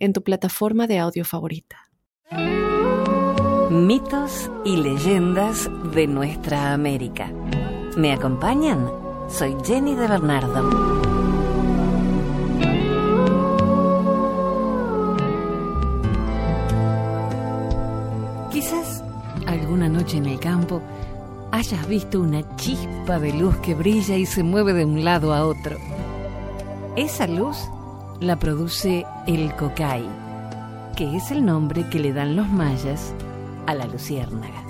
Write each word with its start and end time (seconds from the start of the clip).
en 0.00 0.12
tu 0.12 0.22
plataforma 0.24 0.86
de 0.86 0.98
audio 0.98 1.24
favorita. 1.24 1.76
Mitos 3.70 4.50
y 4.64 4.76
leyendas 4.76 5.70
de 5.94 6.06
nuestra 6.08 6.72
América. 6.72 7.30
¿Me 7.96 8.12
acompañan? 8.12 8.90
Soy 9.28 9.54
Jenny 9.64 9.94
de 9.94 10.08
Bernardo. 10.08 10.68
Quizás 18.50 19.04
alguna 19.46 19.88
noche 19.88 20.16
en 20.16 20.26
el 20.26 20.40
campo 20.40 20.82
hayas 21.52 21.86
visto 21.86 22.20
una 22.20 22.56
chispa 22.56 23.18
de 23.18 23.32
luz 23.34 23.56
que 23.58 23.74
brilla 23.74 24.16
y 24.16 24.26
se 24.26 24.42
mueve 24.42 24.72
de 24.72 24.84
un 24.84 25.04
lado 25.04 25.32
a 25.32 25.46
otro. 25.46 25.76
Esa 26.96 27.26
luz 27.26 27.56
la 28.20 28.38
produce 28.38 29.06
el 29.26 29.54
cocay, 29.56 30.06
que 30.94 31.16
es 31.16 31.30
el 31.30 31.44
nombre 31.44 31.88
que 31.88 31.98
le 31.98 32.12
dan 32.12 32.36
los 32.36 32.48
mayas 32.48 33.14
a 33.66 33.74
la 33.74 33.86
luciérnaga. 33.86 34.62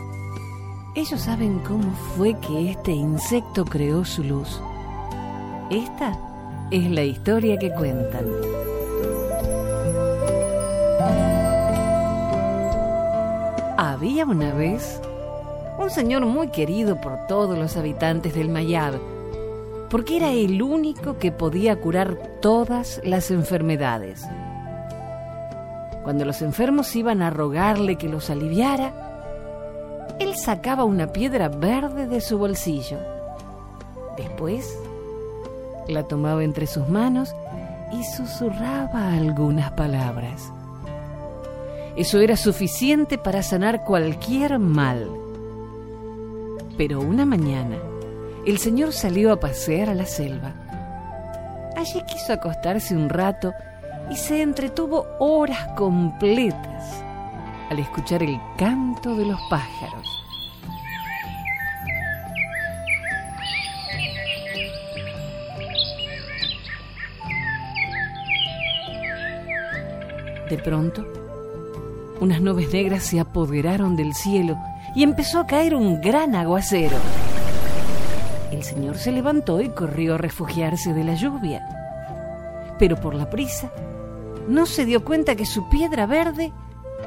Ellos 0.94 1.20
saben 1.20 1.58
cómo 1.60 1.90
fue 2.16 2.38
que 2.38 2.70
este 2.70 2.92
insecto 2.92 3.64
creó 3.64 4.04
su 4.04 4.22
luz. 4.22 4.60
Esta 5.68 6.16
es 6.70 6.90
la 6.90 7.02
historia 7.02 7.58
que 7.58 7.72
cuentan. 7.72 8.26
Había 13.76 14.26
una 14.26 14.52
vez 14.54 15.00
un 15.78 15.90
señor 15.90 16.24
muy 16.24 16.48
querido 16.48 17.00
por 17.00 17.26
todos 17.26 17.58
los 17.58 17.76
habitantes 17.76 18.34
del 18.34 18.48
Mayab, 18.48 18.94
porque 19.90 20.16
era 20.18 20.30
el 20.30 20.62
único 20.62 21.18
que 21.18 21.32
podía 21.32 21.76
curar 21.80 22.16
todas 22.40 23.00
las 23.04 23.30
enfermedades. 23.32 24.24
Cuando 26.04 26.24
los 26.24 26.40
enfermos 26.42 26.94
iban 26.96 27.20
a 27.22 27.30
rogarle 27.30 27.96
que 27.96 28.08
los 28.08 28.30
aliviara, 28.30 28.94
él 30.20 30.36
sacaba 30.36 30.84
una 30.84 31.08
piedra 31.08 31.48
verde 31.48 32.06
de 32.06 32.20
su 32.20 32.38
bolsillo. 32.38 32.98
Después 34.16 34.78
la 35.88 36.04
tomaba 36.04 36.44
entre 36.44 36.66
sus 36.66 36.88
manos 36.88 37.34
y 37.92 38.04
susurraba 38.04 39.12
algunas 39.12 39.72
palabras. 39.72 40.52
Eso 41.96 42.20
era 42.20 42.36
suficiente 42.36 43.18
para 43.18 43.42
sanar 43.42 43.84
cualquier 43.84 44.58
mal. 44.58 45.10
Pero 46.76 47.00
una 47.00 47.26
mañana, 47.26 47.76
el 48.46 48.58
señor 48.58 48.92
salió 48.92 49.32
a 49.32 49.40
pasear 49.40 49.90
a 49.90 49.94
la 49.94 50.06
selva. 50.06 50.52
Allí 51.76 52.02
quiso 52.06 52.32
acostarse 52.32 52.94
un 52.94 53.08
rato 53.08 53.52
y 54.10 54.16
se 54.16 54.42
entretuvo 54.42 55.06
horas 55.18 55.68
completas 55.76 57.04
al 57.70 57.78
escuchar 57.78 58.22
el 58.22 58.40
canto 58.56 59.14
de 59.14 59.26
los 59.26 59.40
pájaros. 59.48 60.06
De 70.48 70.58
pronto, 70.58 71.06
unas 72.20 72.40
nubes 72.40 72.72
negras 72.72 73.04
se 73.04 73.20
apoderaron 73.20 73.94
del 73.94 74.14
cielo 74.14 74.58
y 74.96 75.04
empezó 75.04 75.38
a 75.38 75.46
caer 75.46 75.76
un 75.76 76.00
gran 76.00 76.34
aguacero. 76.34 76.96
El 78.60 78.66
señor 78.66 78.98
se 78.98 79.10
levantó 79.10 79.62
y 79.62 79.70
corrió 79.70 80.16
a 80.16 80.18
refugiarse 80.18 80.92
de 80.92 81.02
la 81.02 81.14
lluvia. 81.14 81.66
Pero 82.78 83.00
por 83.00 83.14
la 83.14 83.30
prisa 83.30 83.70
no 84.48 84.66
se 84.66 84.84
dio 84.84 85.02
cuenta 85.02 85.34
que 85.34 85.46
su 85.46 85.70
piedra 85.70 86.04
verde 86.04 86.52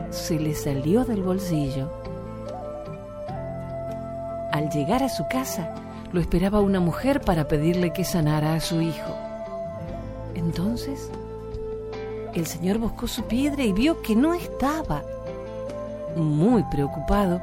se 0.10 0.40
le 0.40 0.56
salió 0.56 1.06
del 1.06 1.22
bolsillo. 1.22 1.94
Al 4.52 4.72
llegar 4.72 5.04
a 5.04 5.10
su 5.10 5.28
casa, 5.28 5.76
lo 6.12 6.20
esperaba 6.20 6.60
una 6.60 6.80
mujer 6.80 7.22
para 7.22 7.48
pedirle 7.48 7.94
que 7.94 8.04
sanara 8.04 8.56
a 8.56 8.60
su 8.60 8.82
hijo. 8.82 9.16
Entonces, 10.34 11.12
el 12.34 12.48
señor 12.48 12.80
buscó 12.80 13.08
su 13.08 13.26
piedra 13.26 13.62
y 13.62 13.74
vio 13.74 14.02
que 14.02 14.16
no 14.16 14.34
estaba. 14.34 15.04
Muy 16.16 16.64
preocupado, 16.72 17.40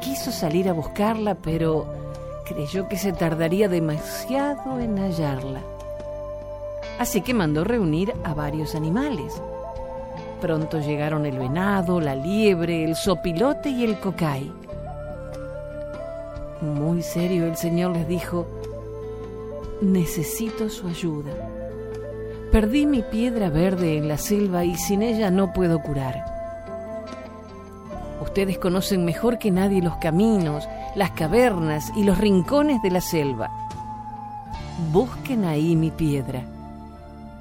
quiso 0.00 0.32
salir 0.32 0.68
a 0.68 0.72
buscarla, 0.72 1.36
pero 1.36 2.01
creyó 2.52 2.88
que 2.88 2.96
se 2.96 3.12
tardaría 3.12 3.68
demasiado 3.68 4.78
en 4.80 4.98
hallarla 4.98 5.60
así 7.02 7.20
que 7.20 7.34
mandó 7.34 7.64
reunir 7.64 8.14
a 8.22 8.32
varios 8.32 8.76
animales. 8.76 9.42
Pronto 10.40 10.80
llegaron 10.80 11.26
el 11.26 11.36
venado, 11.36 12.00
la 12.00 12.14
liebre, 12.14 12.84
el 12.84 12.94
sopilote 12.94 13.70
y 13.70 13.84
el 13.84 13.98
cocay. 13.98 14.52
Muy 16.60 17.02
serio 17.02 17.46
el 17.46 17.56
señor 17.56 17.92
les 17.92 18.06
dijo, 18.06 18.46
necesito 19.80 20.68
su 20.68 20.86
ayuda. 20.86 21.32
Perdí 22.52 22.86
mi 22.86 23.02
piedra 23.02 23.50
verde 23.50 23.96
en 23.96 24.06
la 24.06 24.18
selva 24.18 24.64
y 24.64 24.76
sin 24.76 25.02
ella 25.02 25.30
no 25.30 25.52
puedo 25.52 25.80
curar. 25.80 26.24
Ustedes 28.20 28.58
conocen 28.58 29.04
mejor 29.04 29.38
que 29.38 29.50
nadie 29.50 29.82
los 29.82 29.96
caminos, 29.96 30.68
las 30.94 31.10
cavernas 31.12 31.92
y 31.96 32.04
los 32.04 32.18
rincones 32.18 32.82
de 32.82 32.90
la 32.90 33.00
selva. 33.00 33.50
Busquen 34.92 35.44
ahí 35.44 35.76
mi 35.76 35.90
piedra 35.90 36.42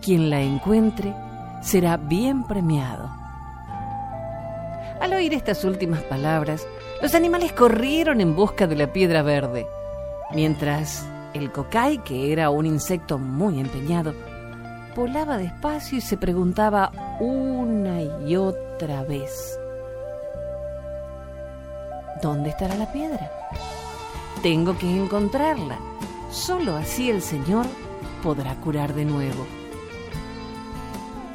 quien 0.01 0.29
la 0.29 0.41
encuentre 0.41 1.13
será 1.61 1.95
bien 1.95 2.43
premiado. 2.43 3.09
Al 4.99 5.13
oír 5.13 5.33
estas 5.33 5.63
últimas 5.63 6.01
palabras, 6.01 6.67
los 7.01 7.15
animales 7.15 7.53
corrieron 7.53 8.21
en 8.21 8.35
busca 8.35 8.67
de 8.67 8.75
la 8.75 8.91
piedra 8.91 9.21
verde, 9.21 9.65
mientras 10.33 11.07
el 11.33 11.51
cocay, 11.51 11.99
que 11.99 12.31
era 12.31 12.49
un 12.49 12.65
insecto 12.65 13.17
muy 13.17 13.59
empeñado, 13.59 14.13
volaba 14.95 15.37
despacio 15.37 15.97
y 15.97 16.01
se 16.01 16.17
preguntaba 16.17 16.91
una 17.19 18.01
y 18.01 18.35
otra 18.35 19.03
vez, 19.03 19.57
¿dónde 22.21 22.49
estará 22.49 22.75
la 22.75 22.91
piedra? 22.91 23.40
Tengo 24.41 24.75
que 24.77 24.89
encontrarla. 24.89 25.77
Solo 26.31 26.75
así 26.75 27.11
el 27.11 27.21
Señor 27.21 27.67
podrá 28.23 28.55
curar 28.55 28.95
de 28.95 29.05
nuevo. 29.05 29.45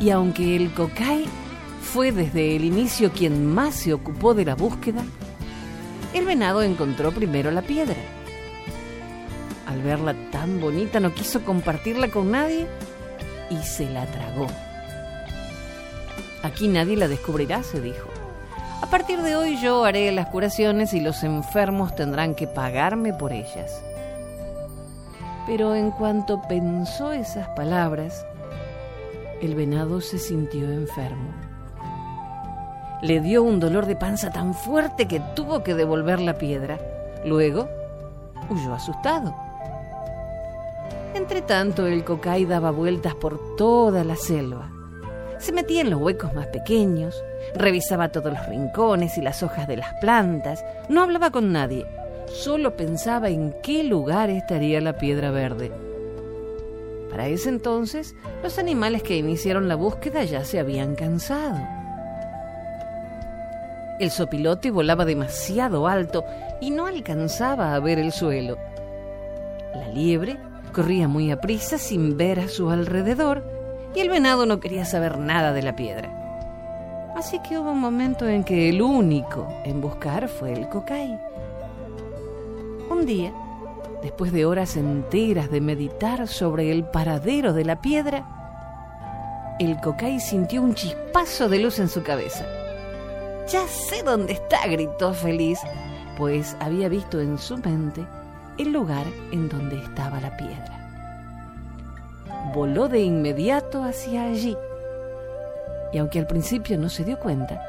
Y 0.01 0.11
aunque 0.11 0.57
el 0.57 0.73
cocay 0.73 1.25
fue 1.83 2.11
desde 2.11 2.57
el 2.57 2.65
inicio 2.65 3.13
quien 3.13 3.47
más 3.47 3.77
se 3.77 3.93
ocupó 3.93 4.35
de 4.35 4.45
la 4.45 4.57
búsqueda, 4.57 5.05
el 6.15 6.25
venado 6.25 6.63
encontró 6.63 7.13
primero 7.13 7.51
la 7.53 7.63
piedra. 7.63 7.97
Al 9.67 9.83
verla 9.83 10.15
tan 10.33 10.61
bonita 10.61 10.99
no 10.99 11.15
quiso 11.15 11.43
compartirla 11.43 12.11
con 12.11 12.33
nadie 12.33 12.67
y 13.51 13.57
se 13.63 13.89
la 13.89 14.05
tragó. 14.07 14.49
Aquí 16.43 16.67
nadie 16.67 16.97
la 16.97 17.07
descubrirá, 17.07 17.63
se 17.63 17.81
dijo. 17.81 18.16
A 18.87 18.89
partir 18.89 19.21
de 19.21 19.35
hoy 19.35 19.57
yo 19.61 19.85
haré 19.85 20.13
las 20.13 20.29
curaciones 20.29 20.95
y 20.95 21.01
los 21.01 21.25
enfermos 21.25 21.97
tendrán 21.97 22.37
que 22.37 22.47
pagarme 22.47 23.13
por 23.13 23.33
ellas. 23.33 23.83
Pero 25.45 25.75
en 25.75 25.91
cuanto 25.91 26.41
pensó 26.49 27.11
esas 27.11 27.49
palabras, 27.49 28.25
el 29.43 29.57
venado 29.57 30.01
se 30.01 30.19
sintió 30.19 30.71
enfermo. 30.71 31.35
Le 33.03 33.21
dio 33.21 33.43
un 33.43 33.59
dolor 33.59 33.87
de 33.87 33.97
panza 33.97 34.31
tan 34.31 34.55
fuerte 34.55 35.09
que 35.09 35.19
tuvo 35.35 35.65
que 35.65 35.75
devolver 35.75 36.21
la 36.21 36.39
piedra. 36.39 36.79
Luego 37.25 37.69
huyó 38.49 38.73
asustado. 38.73 39.35
Entretanto, 41.13 41.89
el 41.89 42.05
cocay 42.05 42.45
daba 42.45 42.71
vueltas 42.71 43.17
por 43.17 43.57
toda 43.57 44.05
la 44.05 44.15
selva. 44.15 44.76
Se 45.39 45.53
metía 45.53 45.83
en 45.83 45.91
los 45.91 46.01
huecos 46.01 46.33
más 46.35 46.47
pequeños, 46.47 47.23
revisaba 47.55 48.09
todos 48.09 48.33
los 48.33 48.47
rincones 48.47 49.19
y 49.19 49.23
las 49.23 49.43
hojas 49.43 49.69
de 49.69 49.77
las 49.77 49.93
plantas, 50.01 50.65
no 50.89 51.03
hablaba 51.03 51.31
con 51.31 51.53
nadie, 51.53 51.87
solo 52.27 52.77
pensaba 52.77 53.29
en 53.29 53.55
qué 53.63 53.85
lugar 53.85 54.31
estaría 54.31 54.81
la 54.81 54.97
piedra 54.97 55.31
verde. 55.31 55.71
Para 57.11 57.29
ese 57.29 57.49
entonces, 57.49 58.15
los 58.43 58.59
animales 58.59 59.03
que 59.03 59.17
iniciaron 59.17 59.69
la 59.69 59.75
búsqueda 59.75 60.25
ya 60.25 60.45
se 60.45 60.59
habían 60.59 60.95
cansado. 60.95 61.59
El 63.99 64.11
sopilote 64.11 64.71
volaba 64.71 65.05
demasiado 65.05 65.87
alto 65.87 66.25
y 66.61 66.71
no 66.71 66.87
alcanzaba 66.87 67.75
a 67.75 67.81
ver 67.81 67.99
el 67.99 68.13
suelo. 68.13 68.59
La 69.75 69.89
liebre 69.89 70.39
corría 70.75 71.09
muy 71.09 71.31
aprisa 71.31 71.79
sin 71.79 72.17
ver 72.17 72.41
a 72.41 72.49
su 72.49 72.69
alrededor 72.71 73.56
y 73.97 74.01
el 74.01 74.11
venado 74.11 74.45
no 74.45 74.61
quería 74.61 74.85
saber 74.85 75.19
nada 75.19 75.55
de 75.55 75.63
la 75.63 75.75
piedra. 75.75 76.11
Así 77.17 77.39
que 77.41 77.59
hubo 77.59 77.73
un 77.73 77.81
momento 77.81 78.29
en 78.29 78.45
que 78.45 78.69
el 78.69 78.83
único 78.83 79.49
en 79.65 79.81
buscar 79.81 80.29
fue 80.29 80.53
el 80.53 80.69
cocay. 80.69 81.19
Un 82.91 83.07
día, 83.07 83.33
después 84.03 84.33
de 84.33 84.45
horas 84.45 84.77
enteras 84.77 85.51
de 85.51 85.63
meditar 85.63 86.29
sobre 86.29 86.71
el 86.71 86.85
paradero 86.85 87.55
de 87.55 87.65
la 87.65 87.81
piedra, 87.81 89.57
el 89.59 89.81
cocay 89.81 90.21
sintió 90.21 90.61
un 90.61 90.75
chispazo 90.75 91.49
de 91.49 91.59
luz 91.59 91.79
en 91.79 91.89
su 91.89 92.03
cabeza. 92.03 92.45
Ya 93.49 93.67
sé 93.67 94.03
dónde 94.03 94.35
está, 94.35 94.67
gritó 94.67 95.15
feliz, 95.15 95.59
pues 96.19 96.55
había 96.61 96.91
visto 96.91 97.19
en 97.19 97.39
su 97.39 97.57
mente 97.57 98.07
el 98.59 98.73
lugar 98.73 99.07
en 99.33 99.49
donde 99.49 99.83
estaba 99.83 100.21
la 100.21 100.37
piedra. 100.37 100.86
Voló 102.57 102.89
de 102.89 103.03
inmediato 103.03 103.85
hacia 103.85 104.23
allí 104.25 104.57
y 105.93 105.99
aunque 105.99 106.19
al 106.19 106.27
principio 106.27 106.79
no 106.79 106.89
se 106.89 107.05
dio 107.05 107.19
cuenta, 107.21 107.61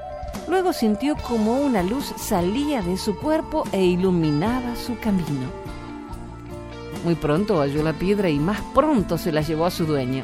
luego 0.48 0.72
sintió 0.72 1.18
como 1.18 1.60
una 1.60 1.84
luz 1.84 2.13
salía 2.18 2.81
de 2.81 2.95
su 2.95 3.19
cuerpo 3.19 3.66
e 3.74 3.84
iluminaba 3.84 4.78
su 4.78 4.98
camino. 4.98 5.51
Muy 7.04 7.16
pronto 7.16 7.60
halló 7.60 7.84
la 7.84 7.92
piedra 7.92 8.30
y 8.30 8.39
más 8.39 8.62
pronto 8.74 9.18
se 9.18 9.34
la 9.34 9.42
llevó 9.42 9.66
a 9.66 9.72
su 9.72 9.86
dueño. 9.86 10.24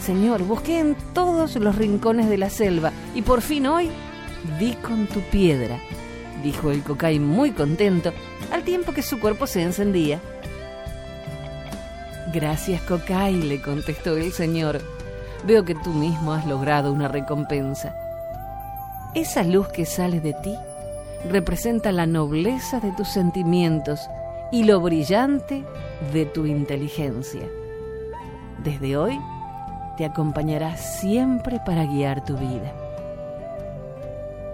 Señor, 0.00 0.42
busqué 0.44 0.78
en 0.78 0.96
todos 1.12 1.56
los 1.56 1.76
rincones 1.76 2.30
de 2.30 2.38
la 2.38 2.48
selva 2.48 2.92
y 3.14 3.20
por 3.20 3.42
fin 3.42 3.66
hoy 3.66 3.90
di 4.58 4.72
con 4.76 5.06
tu 5.06 5.20
piedra, 5.20 5.78
dijo 6.42 6.70
el 6.70 6.82
cocay 6.82 7.18
muy 7.18 7.50
contento, 7.50 8.10
al 8.50 8.62
tiempo 8.62 8.92
que 8.92 9.02
su 9.02 9.20
cuerpo 9.20 9.46
se 9.46 9.60
encendía. 9.60 10.18
Gracias, 12.32 12.80
cocay, 12.82 13.34
le 13.42 13.60
contestó 13.60 14.16
el 14.16 14.32
señor 14.32 14.80
veo 15.44 15.64
que 15.64 15.74
tú 15.74 15.90
mismo 15.90 16.32
has 16.32 16.46
logrado 16.46 16.92
una 16.92 17.08
recompensa. 17.08 17.94
Esa 19.14 19.42
luz 19.42 19.68
que 19.68 19.84
sale 19.84 20.20
de 20.20 20.32
ti 20.34 20.54
representa 21.28 21.92
la 21.92 22.06
nobleza 22.06 22.80
de 22.80 22.92
tus 22.92 23.08
sentimientos 23.08 24.00
y 24.50 24.64
lo 24.64 24.80
brillante 24.80 25.64
de 26.12 26.26
tu 26.26 26.46
inteligencia. 26.46 27.46
Desde 28.62 28.96
hoy 28.96 29.18
te 29.96 30.04
acompañará 30.04 30.76
siempre 30.76 31.60
para 31.64 31.84
guiar 31.84 32.24
tu 32.24 32.36
vida. 32.36 32.72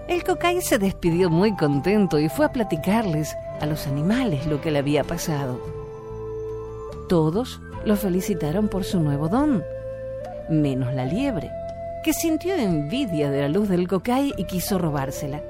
El 0.08 0.24
cocay 0.24 0.62
se 0.62 0.78
despidió 0.78 1.28
muy 1.28 1.54
contento 1.54 2.18
y 2.18 2.28
fue 2.28 2.46
a 2.46 2.52
platicarles 2.52 3.36
a 3.60 3.66
los 3.66 3.86
animales 3.86 4.46
lo 4.46 4.60
que 4.60 4.70
le 4.70 4.78
había 4.78 5.04
pasado. 5.04 5.60
Todos 7.08 7.60
lo 7.88 7.96
felicitaron 7.96 8.68
por 8.68 8.84
su 8.84 9.00
nuevo 9.00 9.30
don 9.30 9.64
menos 10.50 10.92
la 10.92 11.06
liebre, 11.06 11.50
que 12.04 12.12
sintió 12.12 12.54
envidia 12.54 13.30
de 13.30 13.40
la 13.40 13.48
luz 13.48 13.66
del 13.70 13.88
cocay 13.88 14.34
y 14.36 14.44
quiso 14.44 14.78
robársela. 14.78 15.40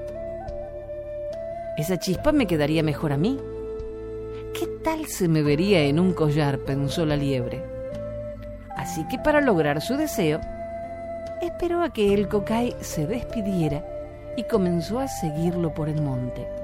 Esa 1.77 1.99
chispa 1.99 2.31
me 2.31 2.47
quedaría 2.47 2.81
mejor 2.81 3.11
a 3.11 3.17
mí. 3.17 3.37
¿Qué 4.53 4.67
tal 4.85 5.05
se 5.07 5.27
me 5.27 5.43
vería 5.43 5.81
en 5.81 5.99
un 5.99 6.13
collar? 6.13 6.59
pensó 6.59 7.05
la 7.05 7.17
liebre. 7.17 7.61
Así 8.77 9.05
que 9.09 9.19
para 9.19 9.41
lograr 9.41 9.81
su 9.81 9.97
deseo, 9.97 10.39
esperó 11.41 11.83
a 11.83 11.91
que 11.91 12.13
el 12.13 12.29
cocay 12.29 12.73
se 12.79 13.05
despidiera 13.05 13.83
y 14.37 14.43
comenzó 14.43 14.99
a 14.99 15.09
seguirlo 15.09 15.73
por 15.73 15.89
el 15.89 16.01
monte. 16.01 16.58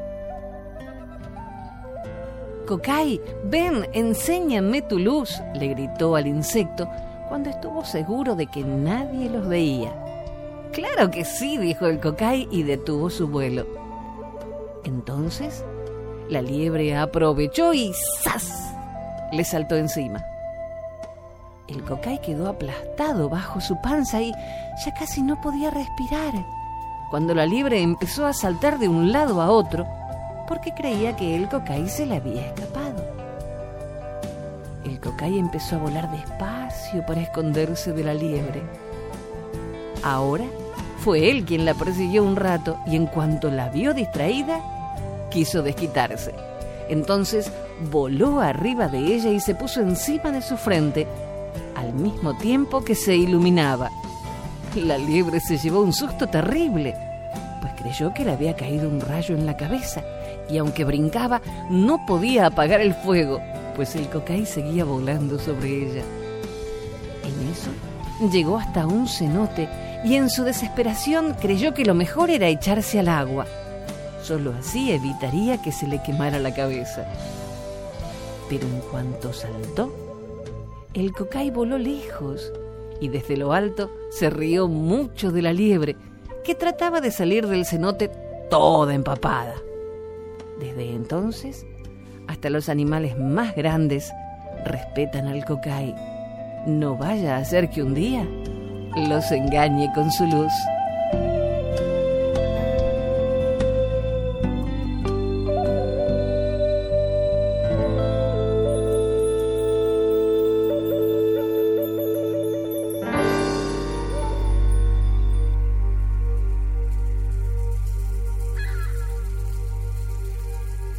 Cocay, 2.66 3.22
ven, 3.46 3.88
enséñame 3.94 4.82
tu 4.82 4.98
luz, 4.98 5.42
le 5.54 5.68
gritó 5.68 6.16
al 6.16 6.26
insecto 6.26 6.90
cuando 7.30 7.50
estuvo 7.50 7.86
seguro 7.86 8.36
de 8.36 8.48
que 8.48 8.64
nadie 8.64 9.30
los 9.30 9.48
veía. 9.48 9.92
Claro 10.72 11.12
que 11.12 11.26
sí, 11.26 11.58
dijo 11.58 11.86
el 11.86 12.00
cocay 12.00 12.48
y 12.52 12.64
detuvo 12.64 13.10
su 13.10 13.28
vuelo. 13.28 13.66
Entonces, 14.84 15.64
la 16.28 16.42
liebre 16.42 16.96
aprovechó 16.98 17.74
y 17.74 17.94
¡zas! 18.24 18.74
le 19.32 19.44
saltó 19.44 19.76
encima. 19.76 20.24
El 21.68 21.84
cocay 21.84 22.20
quedó 22.20 22.50
aplastado 22.50 23.30
bajo 23.30 23.62
su 23.62 23.80
panza 23.82 24.22
y 24.22 24.32
ya 24.84 24.94
casi 24.94 25.22
no 25.22 25.40
podía 25.42 25.70
respirar, 25.72 26.34
cuando 27.10 27.34
la 27.34 27.46
liebre 27.46 27.82
empezó 27.82 28.26
a 28.26 28.34
saltar 28.34 28.80
de 28.80 28.88
un 28.88 29.12
lado 29.12 29.42
a 29.42 29.50
otro 29.50 29.86
porque 30.48 30.74
creía 30.74 31.16
que 31.16 31.36
el 31.36 31.50
cocay 31.50 31.88
se 31.90 32.06
le 32.06 32.16
había 32.16 32.48
escapado. 32.48 33.04
El 34.84 35.00
cocay 35.00 35.40
empezó 35.40 35.76
a 35.76 35.80
volar 35.80 36.12
despacio 36.12 37.06
para 37.06 37.22
esconderse 37.22 37.92
de 37.92 38.04
la 38.04 38.14
liebre. 38.14 38.62
Ahora 40.04 40.46
fue 41.00 41.32
él 41.32 41.46
quien 41.46 41.66
la 41.66 41.74
persiguió 41.74 42.24
un 42.24 42.36
rato 42.36 42.78
y 42.86 42.96
en 42.96 43.08
cuanto 43.08 43.50
la 43.50 43.70
vio 43.70 43.94
distraída, 43.94 44.62
quiso 45.32 45.64
desquitarse. 45.64 46.34
Entonces 46.88 47.52
voló 47.92 48.42
arriba 48.42 48.88
de 48.88 49.00
ella 49.00 49.32
y 49.32 49.40
se 49.40 49.56
puso 49.56 49.82
encima 49.82 50.32
de 50.32 50.44
su 50.44 50.56
frente, 50.56 51.08
al 51.76 51.94
mismo 51.94 52.38
tiempo 52.38 52.84
que 52.84 52.94
se 52.94 53.16
iluminaba. 53.16 53.90
La 54.76 54.98
liebre 54.98 55.40
se 55.40 55.58
llevó 55.58 55.82
un 55.82 55.94
susto 55.94 56.28
terrible, 56.28 56.96
pues 57.62 57.74
creyó 57.74 58.14
que 58.14 58.24
le 58.24 58.34
había 58.34 58.56
caído 58.56 58.88
un 58.88 59.02
rayo 59.02 59.36
en 59.36 59.48
la 59.48 59.58
cabeza 59.58 60.04
y 60.50 60.58
aunque 60.58 60.84
brincaba 60.84 61.42
no 61.70 62.06
podía 62.06 62.48
apagar 62.48 62.82
el 62.82 62.94
fuego 62.94 63.40
pues 63.76 63.96
el 63.96 64.10
cocay 64.10 64.46
seguía 64.46 64.86
volando 64.86 65.38
sobre 65.38 65.84
ella. 65.84 66.04
En 67.24 67.52
eso 67.52 68.32
llegó 68.32 68.58
hasta 68.58 68.88
un 68.88 69.08
cenote 69.08 69.68
y 70.04 70.16
en 70.16 70.30
su 70.30 70.44
desesperación 70.44 71.36
creyó 71.40 71.74
que 71.74 71.86
lo 71.86 71.94
mejor 71.94 72.30
era 72.30 72.48
echarse 72.48 73.00
al 73.00 73.10
agua. 73.10 73.46
Solo 74.24 74.54
así 74.58 74.92
evitaría 74.92 75.62
que 75.62 75.72
se 75.72 75.88
le 75.88 76.02
quemara 76.02 76.40
la 76.40 76.54
cabeza. 76.54 77.06
Pero 78.50 78.66
en 78.66 78.80
cuanto 78.92 79.34
saltó, 79.34 79.94
el 80.94 81.12
cocay 81.12 81.52
voló 81.52 81.78
lejos 81.78 82.52
y 83.02 83.10
desde 83.10 83.38
lo 83.38 83.54
alto 83.54 83.92
se 84.10 84.30
rió 84.30 84.68
mucho 84.68 85.32
de 85.32 85.42
la 85.42 85.52
liebre, 85.52 85.98
que 86.44 86.56
trataba 86.56 87.02
de 87.02 87.12
salir 87.12 87.48
del 87.48 87.66
cenote 87.66 88.10
toda 88.50 88.94
empapada. 88.94 89.56
Desde 90.60 90.92
entonces, 90.92 91.66
hasta 92.28 92.50
los 92.50 92.70
animales 92.70 93.18
más 93.18 93.56
grandes 93.56 94.12
respetan 94.66 95.28
al 95.28 95.46
cocay. 95.46 95.96
No 96.66 96.98
vaya 96.98 97.38
a 97.38 97.46
ser 97.46 97.70
que 97.70 97.84
un 97.84 97.94
día 97.94 98.26
los 99.08 99.32
engañe 99.32 99.92
con 99.94 100.12
su 100.12 100.26
luz. 100.26 100.52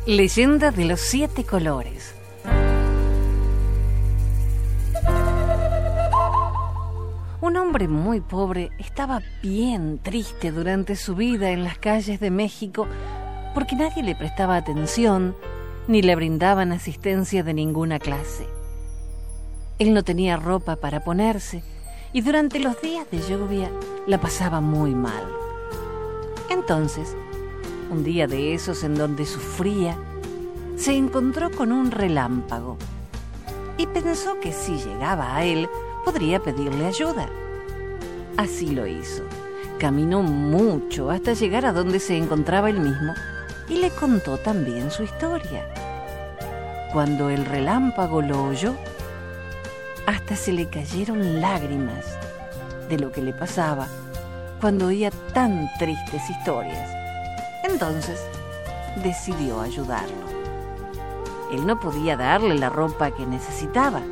Leyenda 0.06 0.70
de 0.70 0.84
los 0.84 1.00
siete 1.00 1.42
colores. 1.42 2.14
Un 7.40 7.56
hombre 7.56 7.88
muy 7.88 8.20
pobre 8.20 8.70
estaba 8.78 9.20
bien 9.42 9.98
triste 9.98 10.52
durante 10.52 10.94
su 10.94 11.16
vida 11.16 11.50
en 11.50 11.64
las 11.64 11.78
calles 11.78 12.20
de 12.20 12.30
México 12.30 12.86
porque 13.52 13.74
nadie 13.74 14.04
le 14.04 14.14
prestaba 14.14 14.54
atención 14.54 15.34
ni 15.88 16.02
le 16.02 16.14
brindaban 16.14 16.70
asistencia 16.70 17.42
de 17.42 17.54
ninguna 17.54 17.98
clase. 17.98 18.46
Él 19.80 19.92
no 19.92 20.04
tenía 20.04 20.36
ropa 20.36 20.76
para 20.76 21.02
ponerse 21.02 21.64
y 22.12 22.20
durante 22.20 22.60
los 22.60 22.80
días 22.80 23.10
de 23.10 23.18
lluvia 23.22 23.72
la 24.06 24.20
pasaba 24.20 24.60
muy 24.60 24.94
mal. 24.94 25.24
Entonces, 26.48 27.16
un 27.90 28.04
día 28.04 28.26
de 28.26 28.54
esos 28.54 28.84
en 28.84 28.94
donde 28.94 29.26
sufría, 29.26 29.96
se 30.76 30.94
encontró 30.94 31.50
con 31.50 31.72
un 31.72 31.90
relámpago 31.90 32.76
y 33.78 33.86
pensó 33.86 34.38
que 34.40 34.52
si 34.52 34.76
llegaba 34.76 35.36
a 35.36 35.44
él 35.44 35.68
podría 36.04 36.40
pedirle 36.40 36.86
ayuda. 36.86 37.28
Así 38.36 38.70
lo 38.70 38.86
hizo. 38.86 39.22
Caminó 39.78 40.22
mucho 40.22 41.10
hasta 41.10 41.34
llegar 41.34 41.66
a 41.66 41.72
donde 41.72 42.00
se 42.00 42.16
encontraba 42.16 42.70
él 42.70 42.80
mismo 42.80 43.14
y 43.68 43.76
le 43.76 43.90
contó 43.90 44.38
también 44.38 44.90
su 44.90 45.02
historia. 45.02 45.66
Cuando 46.92 47.30
el 47.30 47.44
relámpago 47.44 48.22
lo 48.22 48.44
oyó, 48.44 48.74
hasta 50.06 50.36
se 50.36 50.52
le 50.52 50.68
cayeron 50.68 51.40
lágrimas 51.40 52.18
de 52.88 52.98
lo 52.98 53.12
que 53.12 53.22
le 53.22 53.32
pasaba 53.32 53.88
cuando 54.60 54.86
oía 54.86 55.10
tan 55.32 55.68
tristes 55.78 56.30
historias. 56.30 56.95
Entonces 57.68 58.24
decidió 59.02 59.60
ayudarlo. 59.60 60.26
Él 61.52 61.66
no 61.66 61.78
podía 61.78 62.16
darle 62.16 62.54
la 62.54 62.68
ropa 62.68 63.10
que 63.10 63.26
necesitaba, 63.26 64.02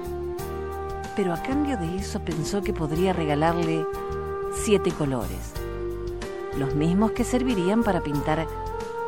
pero 1.17 1.33
a 1.33 1.43
cambio 1.43 1.77
de 1.77 1.97
eso 1.97 2.21
pensó 2.21 2.63
que 2.63 2.73
podría 2.73 3.13
regalarle 3.13 3.87
siete 4.53 4.91
colores, 4.93 5.53
los 6.59 6.75
mismos 6.75 7.13
que 7.13 7.25
servirían 7.25 7.83
para 7.83 8.01
pintar 8.01 8.47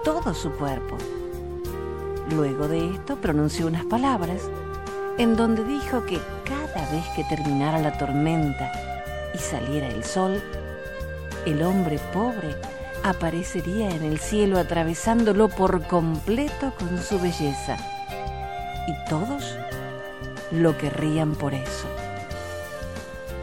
todo 0.05 0.35
su 0.35 0.51
cuerpo. 0.53 0.97
Luego 2.31 2.69
de 2.69 2.91
esto 2.91 3.17
pronunció 3.17 3.67
unas 3.67 3.85
palabras 3.85 4.43
en 5.19 5.37
donde 5.37 5.65
dijo 5.65 6.05
que 6.05 6.21
cada 6.45 6.91
vez 6.91 7.05
que 7.15 7.25
terminara 7.25 7.79
la 7.79 7.97
tormenta 7.97 8.73
y 9.35 9.39
saliera 9.39 9.89
el 9.89 10.05
sol, 10.05 10.43
el 11.47 11.63
hombre 11.63 11.99
pobre 12.13 12.55
aparecería 13.09 13.91
en 13.91 14.03
el 14.03 14.19
cielo 14.19 14.59
atravesándolo 14.59 15.49
por 15.49 15.87
completo 15.87 16.73
con 16.79 17.03
su 17.03 17.21
belleza. 17.21 17.77
Y 18.89 19.09
todos 19.09 19.57
lo 20.51 20.77
querrían 20.79 21.35
por 21.35 21.55
eso. 21.55 21.87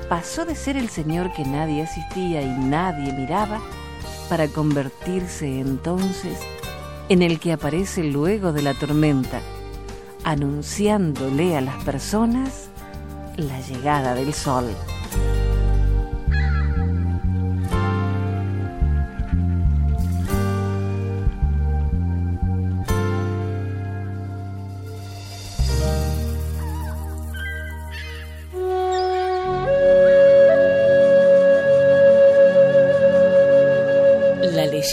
Pasó 0.10 0.46
de 0.46 0.56
ser 0.56 0.78
el 0.78 0.90
señor 0.90 1.34
que 1.34 1.46
nadie 1.46 1.84
asistía 1.84 2.42
y 2.42 2.50
nadie 2.50 3.14
miraba 3.14 3.60
para 4.30 4.48
convertirse 4.48 5.60
entonces 5.60 6.38
en 7.10 7.22
el 7.22 7.40
que 7.40 7.54
aparece 7.54 8.04
luego 8.04 8.54
de 8.54 8.62
la 8.62 8.74
tormenta, 8.74 9.42
anunciándole 10.24 11.58
a 11.58 11.62
las 11.62 11.84
personas 11.84 12.70
la 13.38 13.60
llegada 13.62 14.16
del 14.16 14.34
sol. 14.34 14.66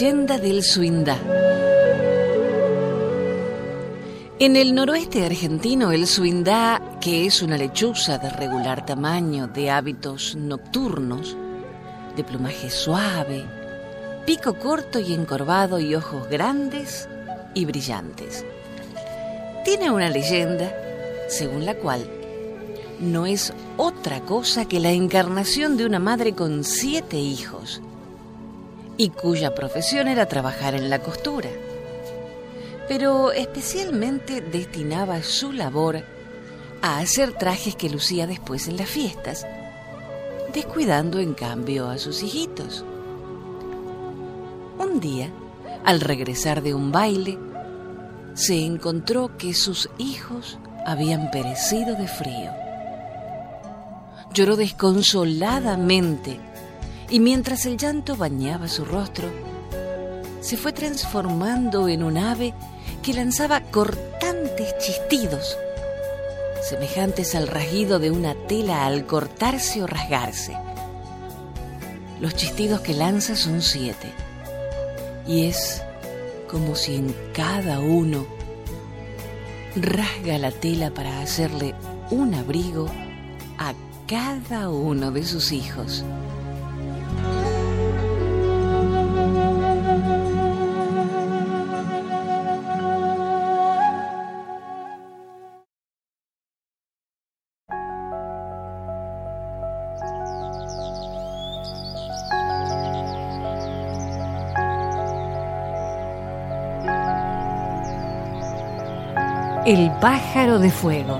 Leyenda 0.01 0.39
del 0.39 0.63
Suindá. 0.63 1.15
En 4.39 4.55
el 4.55 4.73
noroeste 4.73 5.23
argentino, 5.23 5.91
el 5.91 6.07
suindá, 6.07 6.97
que 6.99 7.27
es 7.27 7.43
una 7.43 7.55
lechuza 7.55 8.17
de 8.17 8.31
regular 8.31 8.83
tamaño, 8.83 9.45
de 9.45 9.69
hábitos 9.69 10.35
nocturnos, 10.35 11.37
de 12.15 12.23
plumaje 12.23 12.71
suave, 12.71 13.45
pico 14.25 14.55
corto 14.55 14.99
y 14.99 15.13
encorvado 15.13 15.79
y 15.79 15.93
ojos 15.93 16.27
grandes 16.27 17.07
y 17.53 17.65
brillantes. 17.65 18.43
Tiene 19.63 19.91
una 19.91 20.09
leyenda 20.09 20.73
según 21.27 21.63
la 21.63 21.75
cual 21.75 22.09
no 22.99 23.27
es 23.27 23.53
otra 23.77 24.21
cosa 24.21 24.65
que 24.65 24.79
la 24.79 24.93
encarnación 24.93 25.77
de 25.77 25.85
una 25.85 25.99
madre 25.99 26.33
con 26.33 26.63
siete 26.63 27.19
hijos 27.19 27.83
y 29.01 29.09
cuya 29.09 29.55
profesión 29.55 30.07
era 30.07 30.27
trabajar 30.27 30.75
en 30.75 30.89
la 30.89 30.99
costura 30.99 31.49
pero 32.91 33.31
especialmente 33.31 34.41
destinaba 34.41 35.23
su 35.23 35.53
labor 35.53 36.03
a 36.81 36.99
hacer 36.99 37.31
trajes 37.31 37.73
que 37.77 37.89
lucía 37.89 38.27
después 38.27 38.67
en 38.67 38.75
las 38.75 38.89
fiestas, 38.89 39.47
descuidando 40.53 41.19
en 41.19 41.33
cambio 41.33 41.89
a 41.89 41.97
sus 41.97 42.21
hijitos. 42.21 42.83
Un 44.77 44.99
día, 44.99 45.31
al 45.85 46.01
regresar 46.01 46.61
de 46.61 46.73
un 46.73 46.91
baile, 46.91 47.39
se 48.33 48.59
encontró 48.65 49.37
que 49.37 49.53
sus 49.53 49.89
hijos 49.97 50.59
habían 50.85 51.31
perecido 51.31 51.95
de 51.95 52.09
frío. 52.09 52.51
Lloró 54.33 54.57
desconsoladamente 54.57 56.41
y 57.11 57.19
mientras 57.19 57.65
el 57.65 57.77
llanto 57.77 58.15
bañaba 58.15 58.69
su 58.69 58.85
rostro, 58.85 59.29
se 60.39 60.55
fue 60.55 60.71
transformando 60.71 61.89
en 61.89 62.03
un 62.03 62.17
ave 62.17 62.53
que 63.03 63.13
lanzaba 63.13 63.59
cortantes 63.61 64.73
chistidos, 64.79 65.57
semejantes 66.67 67.35
al 67.35 67.47
rasguido 67.47 67.99
de 67.99 68.11
una 68.11 68.33
tela 68.47 68.85
al 68.85 69.05
cortarse 69.05 69.83
o 69.83 69.87
rasgarse. 69.87 70.57
Los 72.21 72.33
chistidos 72.35 72.79
que 72.79 72.93
lanza 72.93 73.35
son 73.35 73.61
siete, 73.61 74.13
y 75.27 75.47
es 75.47 75.83
como 76.49 76.75
si 76.75 76.95
en 76.95 77.13
cada 77.33 77.79
uno 77.79 78.25
rasga 79.75 80.37
la 80.37 80.51
tela 80.51 80.91
para 80.91 81.21
hacerle 81.21 81.75
un 82.09 82.33
abrigo 82.35 82.87
a 83.57 83.73
cada 84.07 84.69
uno 84.69 85.11
de 85.11 85.25
sus 85.25 85.51
hijos. 85.51 86.05
El 109.73 109.89
pájaro 110.01 110.59
de 110.59 110.69
fuego. 110.69 111.17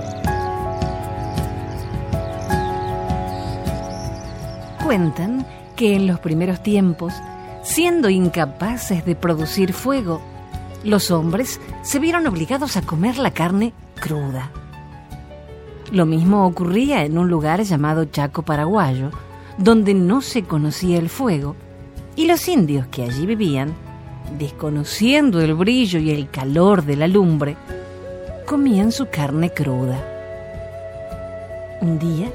Cuentan 4.84 5.46
que 5.74 5.96
en 5.96 6.06
los 6.06 6.20
primeros 6.20 6.62
tiempos, 6.62 7.14
siendo 7.62 8.10
incapaces 8.10 9.06
de 9.06 9.16
producir 9.16 9.72
fuego, 9.72 10.20
los 10.84 11.10
hombres 11.10 11.62
se 11.80 11.98
vieron 11.98 12.26
obligados 12.26 12.76
a 12.76 12.82
comer 12.82 13.16
la 13.16 13.30
carne 13.30 13.72
cruda. 13.98 14.50
Lo 15.90 16.04
mismo 16.04 16.44
ocurría 16.44 17.06
en 17.06 17.16
un 17.16 17.30
lugar 17.30 17.62
llamado 17.62 18.04
Chaco 18.04 18.42
Paraguayo, 18.42 19.12
donde 19.56 19.94
no 19.94 20.20
se 20.20 20.42
conocía 20.42 20.98
el 20.98 21.08
fuego, 21.08 21.56
y 22.16 22.26
los 22.26 22.46
indios 22.48 22.86
que 22.88 23.04
allí 23.04 23.24
vivían, 23.24 23.72
desconociendo 24.38 25.40
el 25.40 25.54
brillo 25.54 25.98
y 25.98 26.10
el 26.10 26.28
calor 26.28 26.84
de 26.84 26.96
la 26.96 27.08
lumbre, 27.08 27.56
comían 28.52 28.92
su 28.92 29.08
carne 29.08 29.48
cruda. 29.48 29.98
Un 31.80 31.98
día, 31.98 32.30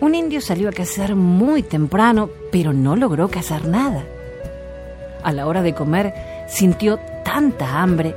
un 0.00 0.16
indio 0.16 0.40
salió 0.40 0.68
a 0.68 0.72
cazar 0.72 1.14
muy 1.14 1.62
temprano, 1.62 2.28
pero 2.50 2.72
no 2.72 2.96
logró 2.96 3.28
cazar 3.28 3.64
nada. 3.64 4.02
A 5.22 5.30
la 5.30 5.46
hora 5.46 5.62
de 5.62 5.72
comer, 5.72 6.12
sintió 6.48 6.98
tanta 7.24 7.80
hambre 7.80 8.16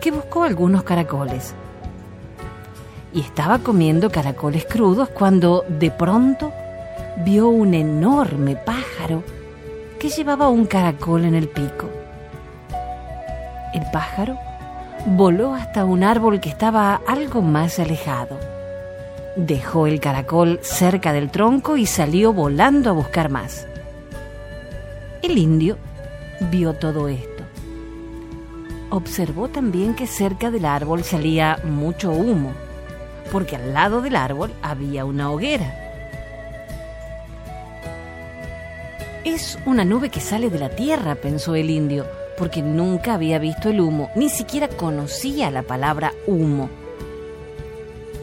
que 0.00 0.10
buscó 0.10 0.42
algunos 0.42 0.82
caracoles. 0.82 1.54
Y 3.14 3.20
estaba 3.20 3.60
comiendo 3.60 4.10
caracoles 4.10 4.64
crudos 4.64 5.10
cuando 5.10 5.64
de 5.68 5.92
pronto 5.92 6.52
vio 7.18 7.50
un 7.50 7.72
enorme 7.72 8.56
pájaro 8.56 9.22
que 10.00 10.08
llevaba 10.08 10.48
un 10.48 10.66
caracol 10.66 11.24
en 11.24 11.36
el 11.36 11.46
pico. 11.46 11.88
El 13.72 13.88
pájaro 13.92 14.49
voló 15.06 15.54
hasta 15.54 15.84
un 15.84 16.04
árbol 16.04 16.40
que 16.40 16.48
estaba 16.48 17.00
algo 17.06 17.42
más 17.42 17.78
alejado. 17.78 18.38
Dejó 19.36 19.86
el 19.86 20.00
caracol 20.00 20.58
cerca 20.62 21.12
del 21.12 21.30
tronco 21.30 21.76
y 21.76 21.86
salió 21.86 22.32
volando 22.32 22.90
a 22.90 22.92
buscar 22.92 23.30
más. 23.30 23.66
El 25.22 25.38
indio 25.38 25.76
vio 26.50 26.74
todo 26.74 27.08
esto. 27.08 27.44
Observó 28.90 29.48
también 29.48 29.94
que 29.94 30.06
cerca 30.06 30.50
del 30.50 30.64
árbol 30.64 31.04
salía 31.04 31.58
mucho 31.64 32.10
humo, 32.10 32.52
porque 33.30 33.56
al 33.56 33.72
lado 33.72 34.02
del 34.02 34.16
árbol 34.16 34.52
había 34.62 35.04
una 35.04 35.30
hoguera. 35.30 35.76
Es 39.24 39.58
una 39.64 39.84
nube 39.84 40.10
que 40.10 40.20
sale 40.20 40.50
de 40.50 40.58
la 40.58 40.70
tierra, 40.70 41.14
pensó 41.14 41.54
el 41.54 41.70
indio 41.70 42.06
porque 42.40 42.62
nunca 42.62 43.12
había 43.12 43.38
visto 43.38 43.68
el 43.68 43.82
humo, 43.82 44.08
ni 44.16 44.30
siquiera 44.30 44.66
conocía 44.66 45.50
la 45.50 45.62
palabra 45.62 46.14
humo. 46.26 46.70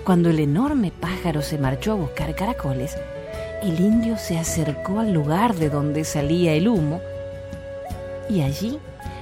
Cuando 0.03 0.31
el 0.31 0.39
enorme 0.39 0.91
pájaro 0.91 1.43
se 1.43 1.59
marchó 1.59 1.91
a 1.91 1.97
buscar 1.97 2.33
caracoles, 2.33 2.97
el 3.61 3.79
indio 3.79 4.17
se 4.17 4.39
acercó 4.39 5.01
al 5.01 5.13
lugar 5.13 5.53
de 5.53 5.69
donde 5.69 6.03
salía 6.03 6.53
el 6.53 6.67
humo 6.67 6.99
y 8.27 8.41
allí 8.41 8.79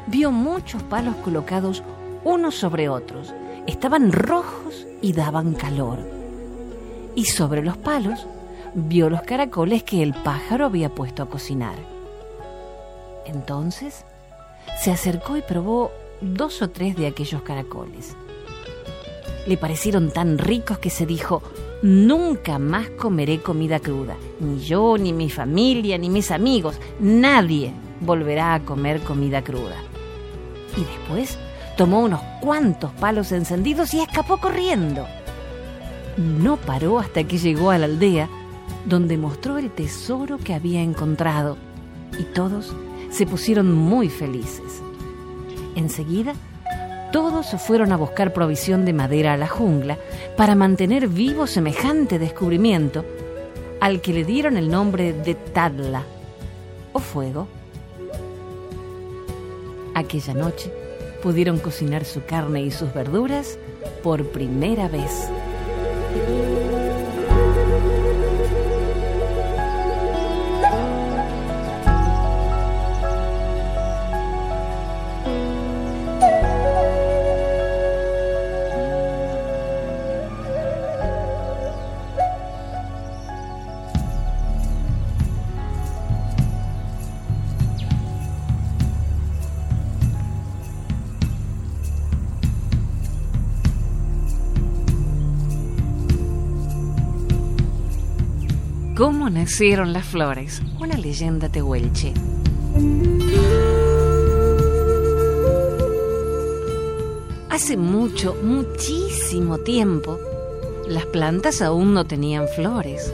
vio 0.08 0.32
muchos 0.32 0.82
palos 0.84 1.18
colocados 1.18 1.84
unos 2.24 2.56
sobre 2.56 2.88
otros. 2.88 3.34
Estaban 3.68 4.14
rojos 4.14 4.88
y 5.02 5.12
daban 5.12 5.56
calor. 5.56 6.00
Y 7.16 7.26
sobre 7.26 7.64
los 7.64 7.76
palos 7.76 8.28
vio 8.74 9.10
los 9.10 9.24
caracoles 9.24 9.84
que 9.84 10.02
el 10.02 10.14
pájaro 10.14 10.64
había 10.64 10.88
puesto 10.88 11.22
a 11.22 11.30
cocinar. 11.30 11.76
Entonces 13.26 14.06
se 14.82 14.92
acercó 14.92 15.38
y 15.38 15.42
probó 15.42 15.92
dos 16.22 16.62
o 16.62 16.70
tres 16.70 16.96
de 16.96 17.08
aquellos 17.08 17.42
caracoles. 17.42 18.16
Le 19.48 19.58
parecieron 19.58 20.12
tan 20.12 20.38
ricos 20.38 20.80
que 20.80 20.90
se 20.90 21.06
dijo, 21.06 21.44
nunca 21.82 22.58
más 22.58 22.90
comeré 22.90 23.42
comida 23.42 23.80
cruda. 23.80 24.16
Ni 24.40 24.60
yo, 24.60 24.98
ni 24.98 25.14
mi 25.14 25.30
familia, 25.30 25.98
ni 25.98 26.10
mis 26.10 26.32
amigos, 26.32 26.80
nadie 27.00 27.74
volverá 28.02 28.56
a 28.56 28.64
comer 28.64 29.02
comida 29.02 29.44
cruda. 29.44 29.76
Y 30.76 30.84
después 30.84 31.38
tomó 31.78 32.00
unos 32.00 32.22
cuantos 32.42 32.92
palos 32.94 33.32
encendidos 33.32 33.94
y 33.94 34.02
escapó 34.02 34.38
corriendo. 34.38 35.06
No 36.18 36.58
paró 36.58 37.00
hasta 37.00 37.24
que 37.26 37.38
llegó 37.38 37.72
a 37.72 37.78
la 37.78 37.86
aldea, 37.86 38.30
donde 38.86 39.18
mostró 39.18 39.58
el 39.58 39.70
tesoro 39.72 40.38
que 40.38 40.54
había 40.54 40.82
encontrado, 40.82 41.58
y 42.18 42.24
todos 42.24 42.74
se 43.16 43.26
pusieron 43.26 43.72
muy 43.72 44.10
felices. 44.10 44.82
Enseguida, 45.76 46.34
todos 47.14 47.48
fueron 47.62 47.94
a 47.94 47.98
buscar 47.98 48.34
provisión 48.34 48.84
de 48.84 48.92
madera 48.92 49.34
a 49.34 49.38
la 49.38 49.48
jungla 49.48 49.98
para 50.36 50.54
mantener 50.54 51.08
vivo 51.08 51.48
semejante 51.48 52.20
descubrimiento, 52.20 53.06
al 53.80 54.02
que 54.02 54.12
le 54.12 54.26
dieron 54.26 54.58
el 54.58 54.70
nombre 54.70 55.14
de 55.14 55.34
Tadla, 55.34 56.04
o 56.92 57.00
fuego. 57.00 57.48
Aquella 59.94 60.34
noche 60.34 60.74
pudieron 61.24 61.60
cocinar 61.60 62.04
su 62.04 62.26
carne 62.26 62.64
y 62.64 62.72
sus 62.72 62.94
verduras 62.94 63.58
por 64.04 64.26
primera 64.28 64.90
vez. 64.90 65.30
Nacieron 99.36 99.92
las 99.92 100.06
flores? 100.06 100.62
Una 100.80 100.96
leyenda 100.96 101.50
tehuelche. 101.50 102.14
Hace 107.50 107.76
mucho, 107.76 108.34
muchísimo 108.42 109.58
tiempo, 109.58 110.18
las 110.88 111.06
plantas 111.08 111.62
aún 111.62 111.94
no 111.94 112.06
tenían 112.06 112.48
flores. 112.48 113.14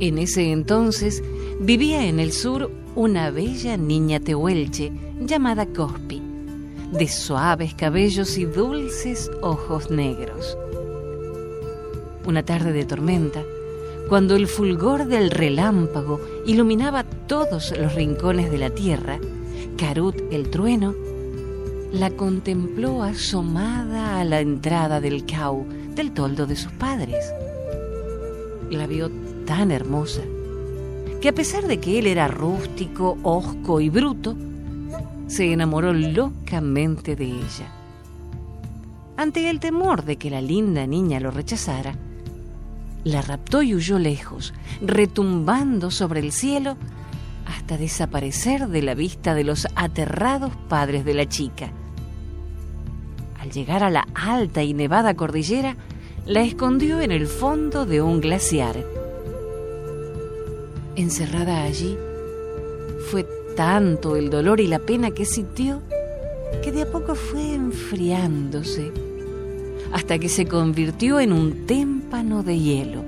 En 0.00 0.16
ese 0.16 0.52
entonces 0.52 1.22
vivía 1.60 2.06
en 2.06 2.18
el 2.18 2.32
sur 2.32 2.70
una 2.96 3.30
bella 3.30 3.76
niña 3.76 4.20
tehuelche 4.20 4.90
llamada 5.20 5.66
Cospi, 5.66 6.22
de 6.92 7.08
suaves 7.08 7.74
cabellos 7.74 8.38
y 8.38 8.46
dulces 8.46 9.30
ojos 9.42 9.90
negros. 9.90 10.56
Una 12.24 12.42
tarde 12.42 12.72
de 12.72 12.86
tormenta, 12.86 13.42
cuando 14.08 14.36
el 14.36 14.46
fulgor 14.46 15.06
del 15.06 15.30
relámpago 15.30 16.20
iluminaba 16.46 17.04
todos 17.04 17.76
los 17.78 17.94
rincones 17.94 18.50
de 18.50 18.58
la 18.58 18.70
tierra, 18.70 19.18
Carut 19.76 20.16
el 20.30 20.50
trueno 20.50 20.94
la 21.92 22.10
contempló 22.10 23.02
asomada 23.02 24.20
a 24.20 24.24
la 24.24 24.40
entrada 24.40 25.00
del 25.00 25.24
cau 25.24 25.66
del 25.94 26.12
toldo 26.12 26.46
de 26.46 26.56
sus 26.56 26.72
padres. 26.72 27.32
La 28.70 28.86
vio 28.86 29.10
tan 29.46 29.70
hermosa 29.70 30.22
que 31.20 31.28
a 31.28 31.34
pesar 31.34 31.66
de 31.66 31.78
que 31.78 31.98
él 31.98 32.06
era 32.06 32.28
rústico, 32.28 33.18
hosco 33.22 33.80
y 33.80 33.88
bruto, 33.88 34.36
se 35.26 35.52
enamoró 35.52 35.92
locamente 35.92 37.16
de 37.16 37.24
ella. 37.24 37.72
Ante 39.16 39.50
el 39.50 39.60
temor 39.60 40.04
de 40.04 40.16
que 40.16 40.30
la 40.30 40.40
linda 40.40 40.86
niña 40.86 41.20
lo 41.20 41.30
rechazara, 41.30 41.96
la 43.04 43.22
raptó 43.22 43.62
y 43.62 43.74
huyó 43.74 43.98
lejos, 43.98 44.54
retumbando 44.80 45.90
sobre 45.90 46.20
el 46.20 46.32
cielo 46.32 46.76
hasta 47.46 47.78
desaparecer 47.78 48.68
de 48.68 48.82
la 48.82 48.94
vista 48.94 49.34
de 49.34 49.44
los 49.44 49.66
aterrados 49.74 50.52
padres 50.68 51.04
de 51.04 51.14
la 51.14 51.26
chica. 51.26 51.72
Al 53.40 53.50
llegar 53.50 53.82
a 53.82 53.90
la 53.90 54.06
alta 54.14 54.62
y 54.62 54.74
nevada 54.74 55.14
cordillera, 55.14 55.76
la 56.26 56.42
escondió 56.42 57.00
en 57.00 57.10
el 57.10 57.26
fondo 57.26 57.86
de 57.86 58.02
un 58.02 58.20
glaciar. 58.20 58.76
Encerrada 60.96 61.62
allí, 61.62 61.96
fue 63.10 63.26
tanto 63.56 64.16
el 64.16 64.28
dolor 64.28 64.60
y 64.60 64.66
la 64.66 64.78
pena 64.78 65.12
que 65.12 65.24
sintió 65.24 65.80
que 66.62 66.72
de 66.72 66.82
a 66.82 66.90
poco 66.90 67.14
fue 67.14 67.54
enfriándose 67.54 68.92
hasta 69.92 70.18
que 70.18 70.28
se 70.28 70.46
convirtió 70.46 71.20
en 71.20 71.32
un 71.32 71.66
de 72.08 72.58
hielo, 72.58 73.04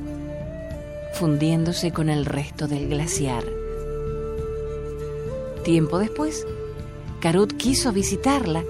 fundiéndose 1.15 1.91
con 1.91 2.11
el 2.11 2.27
resto 2.27 2.69
del 2.69 2.87
glaciar. 2.87 3.43
Tiempo 5.65 5.99
después, 5.99 6.47
Carut 7.19 7.57
quiso 7.57 7.93
visitarla 7.93 8.63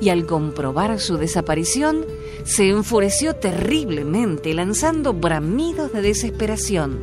y 0.00 0.10
al 0.10 0.26
comprobar 0.26 1.00
su 1.00 1.16
desaparición, 1.16 2.06
se 2.44 2.68
enfureció 2.68 3.34
terriblemente, 3.34 4.54
lanzando 4.54 5.12
bramidos 5.12 5.92
de 5.92 6.02
desesperación. 6.02 7.00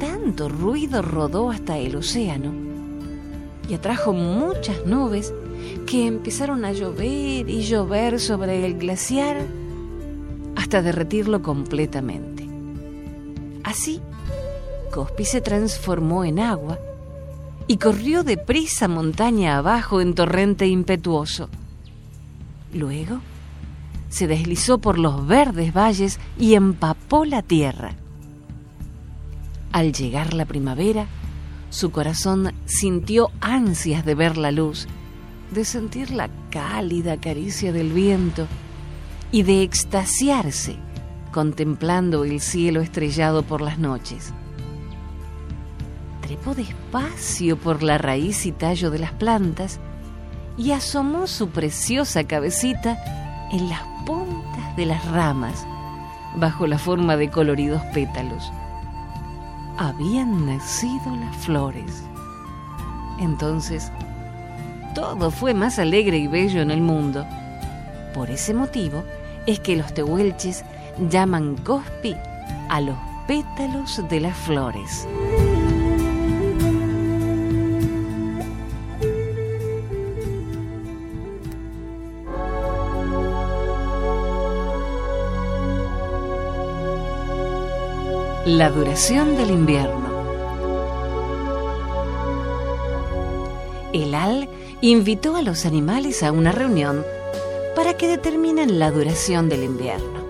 Tanto 0.00 0.48
ruido 0.48 1.00
rodó 1.00 1.50
hasta 1.50 1.78
el 1.78 1.94
océano 1.94 2.52
y 3.68 3.74
atrajo 3.74 4.12
muchas 4.12 4.84
nubes 4.84 5.32
que 5.86 6.08
empezaron 6.08 6.64
a 6.64 6.72
llover 6.72 7.48
y 7.48 7.62
llover 7.62 8.18
sobre 8.18 8.66
el 8.66 8.78
glaciar 8.78 9.46
hasta 10.68 10.82
derretirlo 10.82 11.40
completamente. 11.40 12.46
Así, 13.64 14.02
Cospi 14.92 15.24
se 15.24 15.40
transformó 15.40 16.26
en 16.26 16.38
agua 16.38 16.78
y 17.66 17.78
corrió 17.78 18.22
deprisa 18.22 18.86
montaña 18.86 19.56
abajo 19.56 20.02
en 20.02 20.14
torrente 20.14 20.66
impetuoso. 20.66 21.48
Luego, 22.74 23.20
se 24.10 24.26
deslizó 24.26 24.76
por 24.76 24.98
los 24.98 25.26
verdes 25.26 25.72
valles 25.72 26.20
y 26.38 26.52
empapó 26.52 27.24
la 27.24 27.40
tierra. 27.40 27.94
Al 29.72 29.94
llegar 29.94 30.34
la 30.34 30.44
primavera, 30.44 31.06
su 31.70 31.90
corazón 31.92 32.52
sintió 32.66 33.30
ansias 33.40 34.04
de 34.04 34.14
ver 34.14 34.36
la 34.36 34.52
luz 34.52 34.86
de 35.50 35.64
sentir 35.64 36.10
la 36.10 36.28
cálida 36.50 37.16
caricia 37.18 37.72
del 37.72 37.90
viento 37.90 38.46
y 39.30 39.42
de 39.42 39.62
extasiarse 39.62 40.76
contemplando 41.30 42.24
el 42.24 42.40
cielo 42.40 42.80
estrellado 42.80 43.42
por 43.42 43.60
las 43.60 43.78
noches. 43.78 44.32
Trepó 46.22 46.54
despacio 46.54 47.56
por 47.56 47.82
la 47.82 47.98
raíz 47.98 48.44
y 48.46 48.52
tallo 48.52 48.90
de 48.90 48.98
las 48.98 49.12
plantas 49.12 49.78
y 50.56 50.72
asomó 50.72 51.26
su 51.26 51.50
preciosa 51.50 52.24
cabecita 52.24 52.98
en 53.52 53.68
las 53.68 53.82
puntas 54.04 54.76
de 54.76 54.86
las 54.86 55.04
ramas, 55.10 55.64
bajo 56.36 56.66
la 56.66 56.78
forma 56.78 57.16
de 57.16 57.30
coloridos 57.30 57.82
pétalos. 57.94 58.50
Habían 59.78 60.46
nacido 60.46 61.16
las 61.16 61.36
flores. 61.36 62.02
Entonces, 63.20 63.92
todo 64.94 65.30
fue 65.30 65.54
más 65.54 65.78
alegre 65.78 66.18
y 66.18 66.26
bello 66.26 66.60
en 66.60 66.70
el 66.70 66.80
mundo. 66.80 67.24
Por 68.12 68.30
ese 68.30 68.54
motivo 68.54 69.04
es 69.48 69.60
que 69.60 69.76
los 69.76 69.94
tehuelches 69.94 70.62
llaman 71.08 71.56
cospi 71.64 72.14
a 72.68 72.82
los 72.82 72.96
pétalos 73.26 74.06
de 74.10 74.20
las 74.20 74.36
flores. 74.36 75.08
La 88.44 88.68
duración 88.68 89.34
del 89.34 89.50
invierno. 89.50 90.08
El 93.94 94.14
al 94.14 94.46
invitó 94.82 95.36
a 95.36 95.42
los 95.42 95.64
animales 95.64 96.22
a 96.22 96.32
una 96.32 96.52
reunión 96.52 97.02
que 97.98 98.08
determinen 98.08 98.78
la 98.78 98.90
duración 98.90 99.48
del 99.48 99.64
invierno. 99.64 100.26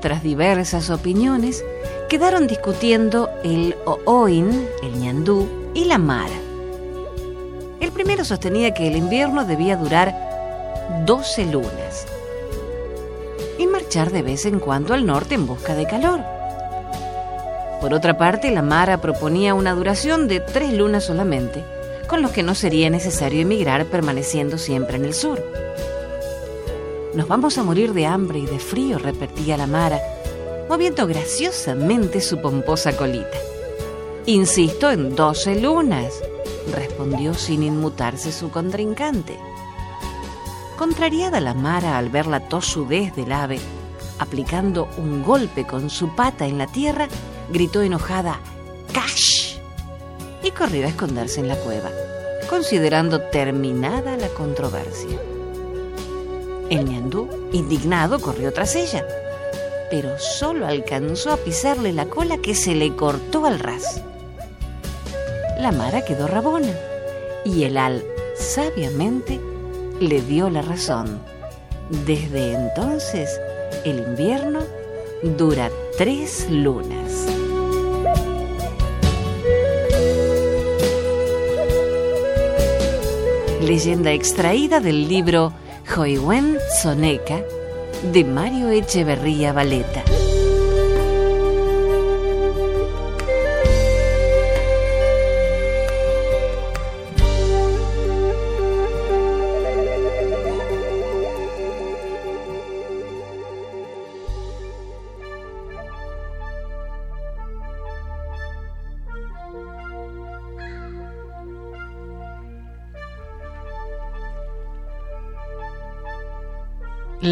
tras 0.00 0.22
diversas 0.22 0.88
opiniones, 0.88 1.62
quedaron 2.08 2.46
discutiendo 2.46 3.28
el 3.44 3.76
Ooin, 4.06 4.66
el 4.82 4.98
ñandú 4.98 5.46
y 5.74 5.84
la 5.84 5.98
Mara. 5.98 6.40
El 7.80 7.92
primero 7.92 8.24
sostenía 8.24 8.72
que 8.72 8.88
el 8.88 8.96
invierno 8.96 9.44
debía 9.44 9.76
durar 9.76 10.14
12 11.04 11.46
lunas 11.46 12.06
y 13.58 13.66
marchar 13.66 14.10
de 14.10 14.22
vez 14.22 14.46
en 14.46 14.58
cuando 14.58 14.94
al 14.94 15.04
norte 15.04 15.34
en 15.34 15.46
busca 15.46 15.74
de 15.74 15.86
calor. 15.86 16.20
Por 17.80 17.92
otra 17.92 18.16
parte, 18.16 18.50
la 18.50 18.62
Mara 18.62 19.02
proponía 19.02 19.54
una 19.54 19.74
duración 19.74 20.28
de 20.28 20.40
tres 20.40 20.72
lunas 20.72 21.04
solamente, 21.04 21.62
con 22.06 22.22
los 22.22 22.30
que 22.30 22.42
no 22.42 22.54
sería 22.54 22.88
necesario 22.88 23.42
emigrar 23.42 23.84
permaneciendo 23.86 24.56
siempre 24.56 24.96
en 24.96 25.04
el 25.04 25.14
sur. 25.14 25.42
Nos 27.14 27.26
vamos 27.26 27.58
a 27.58 27.64
morir 27.64 27.92
de 27.92 28.06
hambre 28.06 28.38
y 28.38 28.46
de 28.46 28.60
frío, 28.60 28.96
repetía 28.98 29.56
la 29.56 29.66
Mara, 29.66 29.98
moviendo 30.68 31.08
graciosamente 31.08 32.20
su 32.20 32.40
pomposa 32.40 32.96
colita. 32.96 33.36
Insisto 34.26 34.92
en 34.92 35.16
doce 35.16 35.60
lunas, 35.60 36.14
respondió 36.72 37.34
sin 37.34 37.64
inmutarse 37.64 38.30
su 38.30 38.50
contrincante. 38.50 39.40
Contrariada 40.78 41.40
la 41.40 41.52
Mara 41.52 41.98
al 41.98 42.10
ver 42.10 42.28
la 42.28 42.48
tosudez 42.48 43.12
del 43.16 43.32
ave, 43.32 43.58
aplicando 44.20 44.88
un 44.96 45.24
golpe 45.24 45.66
con 45.66 45.90
su 45.90 46.14
pata 46.14 46.46
en 46.46 46.58
la 46.58 46.68
tierra, 46.68 47.08
gritó 47.52 47.82
enojada 47.82 48.38
¡Cash! 48.92 49.56
y 50.44 50.52
corrió 50.52 50.86
a 50.86 50.90
esconderse 50.90 51.40
en 51.40 51.48
la 51.48 51.56
cueva, 51.56 51.90
considerando 52.48 53.20
terminada 53.20 54.16
la 54.16 54.28
controversia. 54.28 55.18
El 56.70 56.84
ñandú, 56.84 57.28
indignado, 57.52 58.20
corrió 58.20 58.52
tras 58.52 58.76
ella, 58.76 59.04
pero 59.90 60.16
solo 60.20 60.68
alcanzó 60.68 61.32
a 61.32 61.36
pisarle 61.36 61.92
la 61.92 62.06
cola 62.06 62.38
que 62.38 62.54
se 62.54 62.76
le 62.76 62.94
cortó 62.94 63.44
al 63.44 63.58
ras. 63.58 64.00
La 65.58 65.72
Mara 65.72 66.04
quedó 66.04 66.28
rabona 66.28 66.72
y 67.44 67.64
el 67.64 67.76
Al 67.76 68.04
sabiamente 68.36 69.40
le 69.98 70.22
dio 70.22 70.48
la 70.48 70.62
razón. 70.62 71.20
Desde 72.06 72.54
entonces, 72.54 73.40
el 73.84 73.98
invierno 73.98 74.60
dura 75.24 75.70
tres 75.98 76.48
lunas. 76.48 77.26
Leyenda 83.60 84.12
extraída 84.12 84.78
del 84.78 85.08
libro 85.08 85.52
Joiwen 85.94 86.56
Soneca 86.80 87.44
de 88.12 88.24
Mario 88.24 88.68
Echeverría 88.70 89.52
Valeta. 89.52 90.04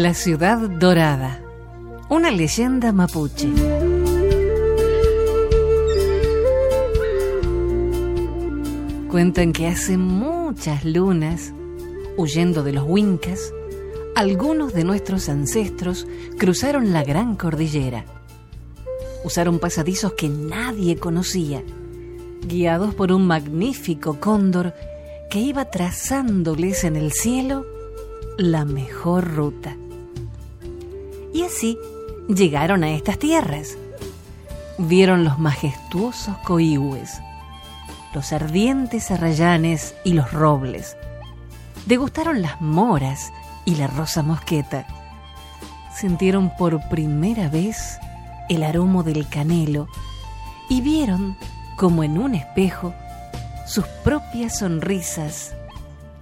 La 0.01 0.13
ciudad 0.13 0.57
dorada. 0.69 1.41
Una 2.07 2.31
leyenda 2.31 2.93
mapuche. 2.93 3.49
Cuentan 9.09 9.51
que 9.51 9.67
hace 9.67 9.97
muchas 9.97 10.85
lunas, 10.85 11.51
huyendo 12.15 12.63
de 12.63 12.71
los 12.71 12.85
huincas, 12.87 13.53
algunos 14.15 14.73
de 14.73 14.85
nuestros 14.85 15.27
ancestros 15.27 16.07
cruzaron 16.37 16.93
la 16.93 17.03
gran 17.03 17.35
cordillera. 17.35 18.05
Usaron 19.25 19.59
pasadizos 19.59 20.13
que 20.13 20.29
nadie 20.29 20.95
conocía, 20.95 21.61
guiados 22.47 22.95
por 22.95 23.11
un 23.11 23.27
magnífico 23.27 24.17
cóndor 24.17 24.73
que 25.29 25.39
iba 25.39 25.69
trazándoles 25.69 26.85
en 26.85 26.95
el 26.95 27.11
cielo 27.11 27.65
la 28.37 28.63
mejor 28.63 29.35
ruta. 29.35 29.75
Y 31.39 31.43
así 31.43 31.79
llegaron 32.27 32.83
a 32.83 32.91
estas 32.91 33.17
tierras. 33.17 33.77
Vieron 34.77 35.23
los 35.23 35.39
majestuosos 35.39 36.37
coihues, 36.39 37.21
los 38.13 38.33
ardientes 38.33 39.09
arrayanes 39.09 39.95
y 40.03 40.11
los 40.11 40.33
robles. 40.33 40.97
Degustaron 41.85 42.41
las 42.41 42.59
moras 42.59 43.31
y 43.63 43.75
la 43.75 43.87
rosa 43.87 44.21
mosqueta. 44.21 44.85
Sintieron 45.95 46.51
por 46.57 46.89
primera 46.89 47.47
vez 47.47 47.97
el 48.49 48.61
aroma 48.61 49.03
del 49.03 49.25
canelo 49.29 49.87
y 50.67 50.81
vieron, 50.81 51.37
como 51.77 52.03
en 52.03 52.17
un 52.17 52.35
espejo, 52.35 52.93
sus 53.65 53.85
propias 54.03 54.57
sonrisas 54.57 55.53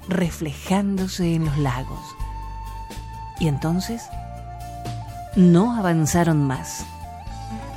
reflejándose 0.07 1.33
en 1.33 1.45
los 1.45 1.57
lagos. 1.57 2.05
Y 3.39 3.47
entonces 3.47 4.03
no 5.37 5.77
avanzaron 5.77 6.45
más. 6.45 6.85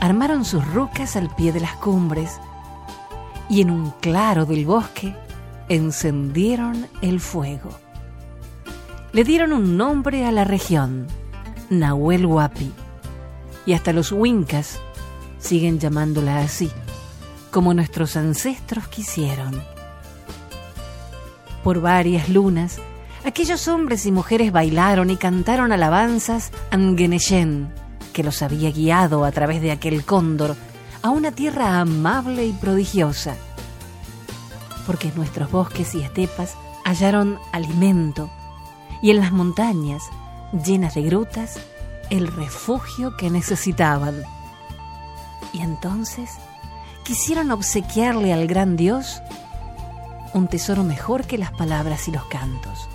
Armaron 0.01 0.45
sus 0.45 0.67
rucas 0.67 1.15
al 1.15 1.33
pie 1.37 1.53
de 1.53 1.61
las 1.61 1.77
cumbres 1.77 2.41
y 3.49 3.61
en 3.61 3.71
un 3.71 3.91
claro 4.01 4.47
del 4.47 4.67
bosque 4.67 5.15
encendieron 5.69 6.89
el 7.03 7.21
fuego. 7.21 7.71
Le 9.13 9.23
dieron 9.23 9.53
un 9.53 9.77
nombre 9.77 10.25
a 10.25 10.33
la 10.33 10.45
región, 10.45 11.07
Nahuel 11.69 12.27
Huapi, 12.27 12.73
y 13.67 13.75
hasta 13.75 13.93
los 13.93 14.11
Huincas 14.11 14.81
siguen 15.39 15.79
llamándola 15.79 16.41
así, 16.41 16.71
como 17.53 17.75
nuestros 17.75 18.17
ancestros 18.17 18.89
quisieron 18.89 19.63
por 21.63 21.81
varias 21.81 22.29
lunas, 22.29 22.79
aquellos 23.25 23.69
hombres 23.69 24.07
y 24.07 24.13
mujeres 24.13 24.53
bailaron 24.53 25.11
y 25.11 25.17
cantaron 25.17 25.73
alabanzas 25.73 26.53
a 26.71 26.77
Ngeneyen, 26.77 27.73
que 28.13 28.23
los 28.23 28.43
había 28.43 28.71
guiado 28.71 29.25
a 29.25 29.33
través 29.33 29.61
de 29.61 29.73
aquel 29.73 30.05
cóndor 30.05 30.57
a 31.03 31.11
una 31.11 31.33
tierra 31.33 31.81
amable 31.81 32.47
y 32.47 32.53
prodigiosa. 32.53 33.37
Porque 34.87 35.09
en 35.09 35.17
nuestros 35.17 35.51
bosques 35.51 35.95
y 35.95 36.03
estepas 36.03 36.55
hallaron 36.85 37.39
alimento 37.53 38.31
y 39.03 39.11
en 39.11 39.21
las 39.21 39.33
montañas, 39.33 40.03
llenas 40.65 40.95
de 40.95 41.03
grutas, 41.03 41.59
el 42.11 42.27
refugio 42.27 43.17
que 43.17 43.31
necesitaban. 43.31 44.23
Y 45.53 45.61
entonces 45.61 46.31
quisieron 47.05 47.51
obsequiarle 47.51 48.33
al 48.33 48.47
gran 48.47 48.77
Dios 48.77 49.23
un 50.35 50.49
tesoro 50.49 50.83
mejor 50.83 51.25
que 51.25 51.39
las 51.39 51.53
palabras 51.53 52.09
y 52.09 52.13
los 52.13 52.25
cantos. 52.27 52.89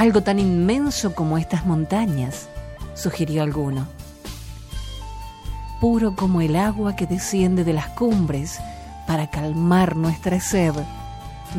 Algo 0.00 0.22
tan 0.22 0.38
inmenso 0.38 1.14
como 1.14 1.36
estas 1.36 1.66
montañas, 1.66 2.48
sugirió 2.94 3.42
alguno. 3.42 3.86
Puro 5.78 6.16
como 6.16 6.40
el 6.40 6.56
agua 6.56 6.96
que 6.96 7.06
desciende 7.06 7.64
de 7.64 7.74
las 7.74 7.88
cumbres 7.88 8.60
para 9.06 9.28
calmar 9.28 9.96
nuestra 9.96 10.40
sed, 10.40 10.72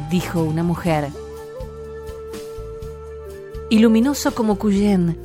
dijo 0.09 0.41
una 0.41 0.63
mujer. 0.63 1.09
Y 3.69 3.77
luminoso 3.77 4.33
como 4.33 4.57
Cuyén, 4.57 5.19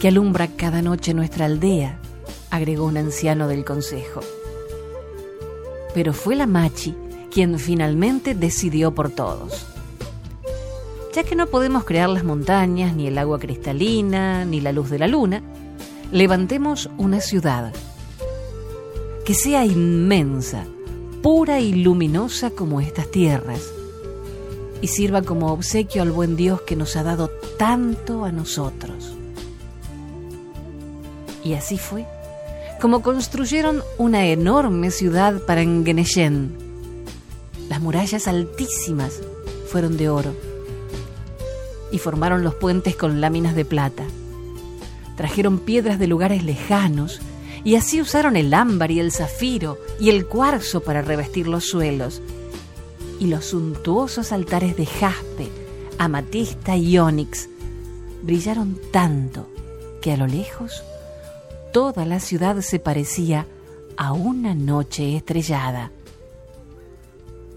que 0.00 0.08
alumbra 0.08 0.48
cada 0.48 0.80
noche 0.80 1.12
nuestra 1.12 1.44
aldea, 1.44 1.98
agregó 2.50 2.86
un 2.86 2.96
anciano 2.96 3.48
del 3.48 3.66
consejo. 3.66 4.22
Pero 5.92 6.14
fue 6.14 6.36
la 6.36 6.46
Machi 6.46 6.96
quien 7.30 7.58
finalmente 7.58 8.34
decidió 8.34 8.94
por 8.94 9.10
todos. 9.10 9.75
Ya 11.16 11.24
que 11.24 11.34
no 11.34 11.46
podemos 11.46 11.84
crear 11.84 12.10
las 12.10 12.24
montañas, 12.24 12.94
ni 12.94 13.06
el 13.06 13.16
agua 13.16 13.38
cristalina, 13.38 14.44
ni 14.44 14.60
la 14.60 14.70
luz 14.70 14.90
de 14.90 14.98
la 14.98 15.08
luna, 15.08 15.42
levantemos 16.12 16.90
una 16.98 17.22
ciudad 17.22 17.72
que 19.24 19.32
sea 19.32 19.64
inmensa, 19.64 20.66
pura 21.22 21.58
y 21.58 21.72
luminosa 21.72 22.50
como 22.50 22.82
estas 22.82 23.10
tierras, 23.10 23.72
y 24.82 24.88
sirva 24.88 25.22
como 25.22 25.54
obsequio 25.54 26.02
al 26.02 26.12
buen 26.12 26.36
Dios 26.36 26.60
que 26.60 26.76
nos 26.76 26.96
ha 26.96 27.02
dado 27.02 27.30
tanto 27.56 28.26
a 28.26 28.30
nosotros. 28.30 29.16
Y 31.42 31.54
así 31.54 31.78
fue, 31.78 32.04
como 32.78 33.00
construyeron 33.00 33.82
una 33.96 34.26
enorme 34.26 34.90
ciudad 34.90 35.40
para 35.46 35.62
Engeneyen, 35.62 36.54
las 37.70 37.80
murallas 37.80 38.28
altísimas 38.28 39.22
fueron 39.70 39.96
de 39.96 40.10
oro 40.10 40.45
y 41.92 41.98
formaron 41.98 42.42
los 42.42 42.54
puentes 42.54 42.96
con 42.96 43.20
láminas 43.20 43.54
de 43.54 43.64
plata. 43.64 44.04
Trajeron 45.16 45.58
piedras 45.58 45.98
de 45.98 46.06
lugares 46.06 46.44
lejanos 46.44 47.20
y 47.64 47.74
así 47.74 48.00
usaron 48.00 48.36
el 48.36 48.54
ámbar 48.54 48.90
y 48.90 49.00
el 49.00 49.12
zafiro 49.12 49.78
y 49.98 50.10
el 50.10 50.26
cuarzo 50.26 50.80
para 50.80 51.02
revestir 51.02 51.48
los 51.48 51.64
suelos. 51.64 52.22
Y 53.18 53.26
los 53.26 53.46
suntuosos 53.46 54.30
altares 54.30 54.76
de 54.76 54.86
jaspe, 54.86 55.48
amatista 55.98 56.76
y 56.76 56.98
ónix 56.98 57.48
brillaron 58.22 58.78
tanto 58.92 59.48
que 60.02 60.12
a 60.12 60.16
lo 60.16 60.26
lejos 60.26 60.82
toda 61.72 62.04
la 62.04 62.20
ciudad 62.20 62.60
se 62.60 62.78
parecía 62.78 63.46
a 63.96 64.12
una 64.12 64.54
noche 64.54 65.16
estrellada. 65.16 65.90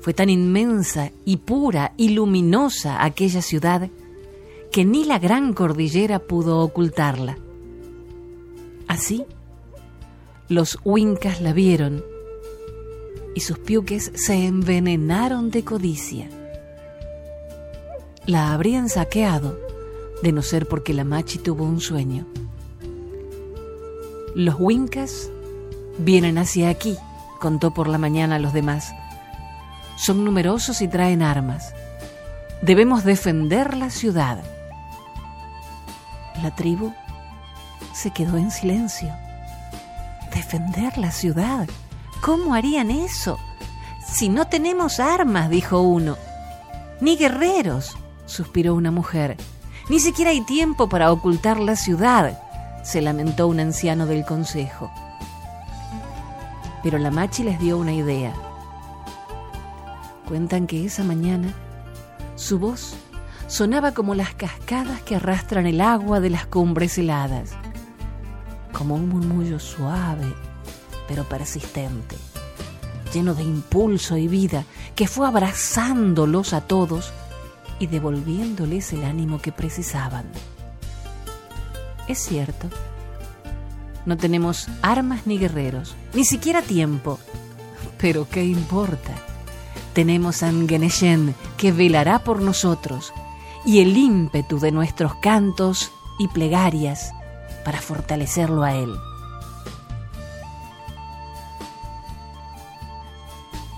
Fue 0.02 0.14
tan 0.14 0.30
inmensa 0.30 1.12
y 1.26 1.38
pura 1.38 1.94
y 1.98 2.10
luminosa 2.10 3.04
aquella 3.04 3.42
ciudad 3.42 3.90
que 4.72 4.86
ni 4.86 5.04
la 5.06 5.20
gran 5.20 5.54
cordillera 5.54 6.20
pudo 6.20 6.60
ocultarla. 6.60 7.38
Así, 8.88 9.26
los 10.48 10.80
huincas 10.84 11.42
la 11.42 11.54
vieron 11.54 12.04
y 13.36 13.42
sus 13.42 13.60
piuques 13.60 14.12
se 14.16 14.46
envenenaron 14.46 15.52
de 15.52 15.64
codicia. 15.64 16.30
La 18.26 18.54
habrían 18.54 18.90
saqueado 18.90 19.60
de 20.22 20.32
no 20.32 20.42
ser 20.42 20.68
porque 20.68 20.94
la 20.94 21.04
machi 21.04 21.38
tuvo 21.38 21.64
un 21.64 21.80
sueño. 21.80 22.28
Los 24.36 24.56
huincas 24.60 25.32
vienen 25.98 26.38
hacia 26.38 26.70
aquí, 26.70 26.98
contó 27.40 27.74
por 27.74 27.88
la 27.88 27.98
mañana 27.98 28.36
a 28.36 28.40
los 28.40 28.54
demás. 28.54 28.92
Son 29.98 30.24
numerosos 30.24 30.82
y 30.82 30.88
traen 30.88 31.22
armas. 31.22 31.74
Debemos 32.62 33.04
defender 33.04 33.76
la 33.78 33.90
ciudad. 33.90 34.44
La 36.42 36.56
tribu 36.56 36.94
se 37.94 38.12
quedó 38.12 38.38
en 38.38 38.52
silencio. 38.52 39.14
¿Defender 40.34 40.98
la 40.98 41.12
ciudad? 41.12 41.68
¿Cómo 42.22 42.54
harían 42.54 42.92
eso? 42.92 43.38
Si 44.06 44.30
no 44.30 44.48
tenemos 44.48 45.00
armas, 45.00 45.50
dijo 45.50 45.82
uno. 45.82 46.18
Ni 47.02 47.18
guerreros, 47.18 47.98
suspiró 48.26 48.76
una 48.76 48.92
mujer. 48.92 49.38
Ni 49.90 50.00
siquiera 50.00 50.32
hay 50.32 50.42
tiempo 50.42 50.88
para 50.88 51.12
ocultar 51.12 51.60
la 51.60 51.76
ciudad, 51.76 52.40
se 52.84 53.02
lamentó 53.02 53.48
un 53.48 53.60
anciano 53.60 54.06
del 54.06 54.26
consejo. 54.26 54.92
Pero 56.84 56.98
la 57.00 57.12
machi 57.12 57.44
les 57.44 57.60
dio 57.60 57.78
una 57.78 57.94
idea. 57.94 58.34
Cuentan 60.28 60.68
que 60.68 60.86
esa 60.86 61.04
mañana 61.04 61.54
su 62.36 62.60
voz 62.60 62.96
sonaba 63.50 63.94
como 63.94 64.14
las 64.14 64.36
cascadas 64.36 65.02
que 65.02 65.16
arrastran 65.16 65.66
el 65.66 65.82
agua 65.82 66.20
de 66.20 66.30
las 66.30 66.46
cumbres 66.46 66.98
heladas, 67.00 67.52
como 68.72 68.96
un 68.96 69.10
murmullo 69.10 69.60
suave 69.60 70.34
pero 71.08 71.24
persistente, 71.24 72.16
lleno 73.12 73.34
de 73.34 73.42
impulso 73.42 74.16
y 74.18 74.28
vida 74.28 74.66
que 74.96 75.08
fue 75.08 75.28
abrazándolos 75.28 76.54
a 76.54 76.62
todos 76.62 77.12
y 77.80 77.88
devolviéndoles 77.88 78.94
el 78.94 79.04
ánimo 79.04 79.42
que 79.42 79.52
precisaban. 79.52 80.26
Es 82.08 82.20
cierto, 82.20 82.68
no 84.06 84.16
tenemos 84.16 84.68
armas 84.84 85.26
ni 85.26 85.40
guerreros, 85.40 85.96
ni 86.14 86.24
siquiera 86.24 86.62
tiempo, 86.62 87.18
pero 87.98 88.30
¿qué 88.30 88.44
importa? 88.44 89.14
Tenemos 89.94 90.44
a 90.44 90.52
Ngeneshen 90.52 91.34
que 91.58 91.72
velará 91.72 92.20
por 92.20 92.44
nosotros 92.44 93.12
y 93.70 93.82
el 93.82 93.96
ímpetu 93.96 94.58
de 94.58 94.72
nuestros 94.72 95.14
cantos 95.14 95.92
y 96.18 96.28
plegarias 96.28 97.14
para 97.64 97.80
fortalecerlo 97.80 98.64
a 98.64 98.74
él. 98.74 98.92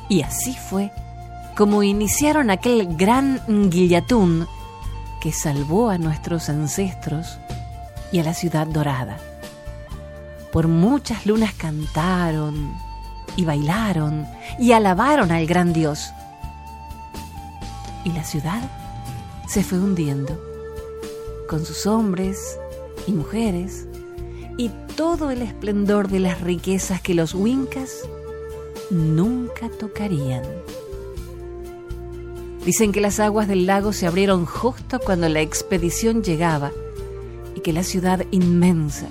Y 0.07 0.21
así 0.21 0.55
fue 0.55 0.93
como 1.57 1.83
iniciaron 1.83 2.51
aquel 2.51 2.95
gran 2.95 3.41
Guillatún 3.69 4.47
que 5.19 5.33
salvó 5.33 5.89
a 5.89 5.97
nuestros 5.97 6.47
ancestros 6.47 7.37
y 8.13 8.19
a 8.19 8.23
la 8.23 8.33
ciudad 8.33 8.67
dorada. 8.67 9.17
Por 10.53 10.69
muchas 10.69 11.25
lunas 11.25 11.53
cantaron 11.53 12.73
y 13.35 13.43
bailaron 13.43 14.25
y 14.57 14.71
alabaron 14.71 15.33
al 15.33 15.45
gran 15.47 15.73
Dios. 15.73 16.13
Y 18.05 18.13
la 18.13 18.23
ciudad 18.23 18.61
se 19.51 19.65
fue 19.65 19.79
hundiendo, 19.79 20.39
con 21.49 21.65
sus 21.65 21.85
hombres 21.85 22.57
y 23.05 23.11
mujeres 23.11 23.85
y 24.55 24.71
todo 24.95 25.29
el 25.29 25.41
esplendor 25.41 26.07
de 26.07 26.21
las 26.21 26.39
riquezas 26.39 27.01
que 27.01 27.13
los 27.13 27.33
Wincas 27.33 28.07
nunca 28.89 29.69
tocarían. 29.69 30.43
Dicen 32.65 32.93
que 32.93 33.01
las 33.01 33.19
aguas 33.19 33.49
del 33.49 33.65
lago 33.65 33.91
se 33.91 34.07
abrieron 34.07 34.45
justo 34.45 35.01
cuando 35.01 35.27
la 35.27 35.41
expedición 35.41 36.23
llegaba 36.23 36.71
y 37.53 37.59
que 37.59 37.73
la 37.73 37.83
ciudad 37.83 38.25
inmensa, 38.31 39.09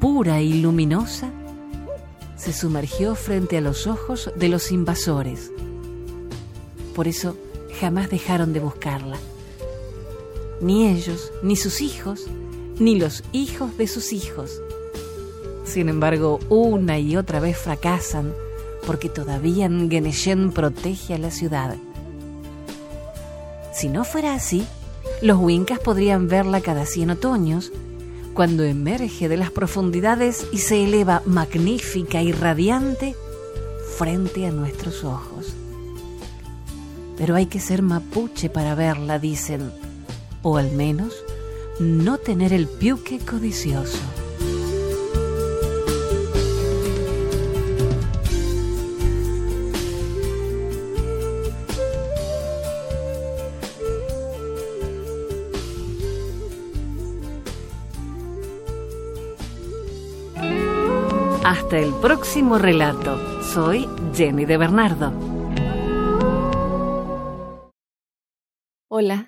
pura 0.00 0.40
y 0.40 0.62
luminosa, 0.62 1.30
se 2.36 2.54
sumergió 2.54 3.14
frente 3.14 3.58
a 3.58 3.60
los 3.60 3.86
ojos 3.86 4.32
de 4.34 4.48
los 4.48 4.72
invasores. 4.72 5.52
Por 6.94 7.06
eso 7.06 7.36
jamás 7.78 8.08
dejaron 8.08 8.54
de 8.54 8.60
buscarla. 8.60 9.18
Ni 10.60 10.88
ellos, 10.88 11.32
ni 11.42 11.56
sus 11.56 11.80
hijos, 11.80 12.26
ni 12.78 12.98
los 12.98 13.22
hijos 13.32 13.76
de 13.76 13.86
sus 13.86 14.12
hijos. 14.12 14.60
Sin 15.64 15.88
embargo, 15.88 16.40
una 16.48 16.98
y 16.98 17.16
otra 17.16 17.40
vez 17.40 17.56
fracasan 17.56 18.32
porque 18.86 19.08
todavía 19.08 19.68
Ngeneshen 19.68 20.52
protege 20.52 21.14
a 21.14 21.18
la 21.18 21.30
ciudad 21.30 21.76
si 23.78 23.88
no 23.88 24.02
fuera 24.02 24.34
así, 24.34 24.66
los 25.22 25.38
Wincas 25.38 25.78
podrían 25.78 26.26
verla 26.26 26.60
cada 26.60 26.84
cien 26.84 27.10
otoños, 27.10 27.70
cuando 28.34 28.64
emerge 28.64 29.28
de 29.28 29.36
las 29.36 29.52
profundidades 29.52 30.48
y 30.50 30.58
se 30.58 30.82
eleva 30.82 31.22
magnífica 31.26 32.20
y 32.20 32.32
radiante 32.32 33.14
frente 33.96 34.48
a 34.48 34.50
nuestros 34.50 35.04
ojos. 35.04 35.54
Pero 37.16 37.36
hay 37.36 37.46
que 37.46 37.60
ser 37.60 37.82
mapuche 37.82 38.50
para 38.50 38.74
verla, 38.74 39.20
dicen, 39.20 39.70
o 40.48 40.56
al 40.56 40.72
menos 40.72 41.24
no 41.78 42.16
tener 42.16 42.54
el 42.54 42.66
piuque 42.66 43.18
codicioso. 43.18 43.98
Hasta 61.44 61.78
el 61.78 61.92
próximo 62.00 62.58
relato. 62.58 63.42
Soy 63.42 63.86
Jenny 64.14 64.46
de 64.46 64.56
Bernardo. 64.56 65.12
Hola, 68.90 69.27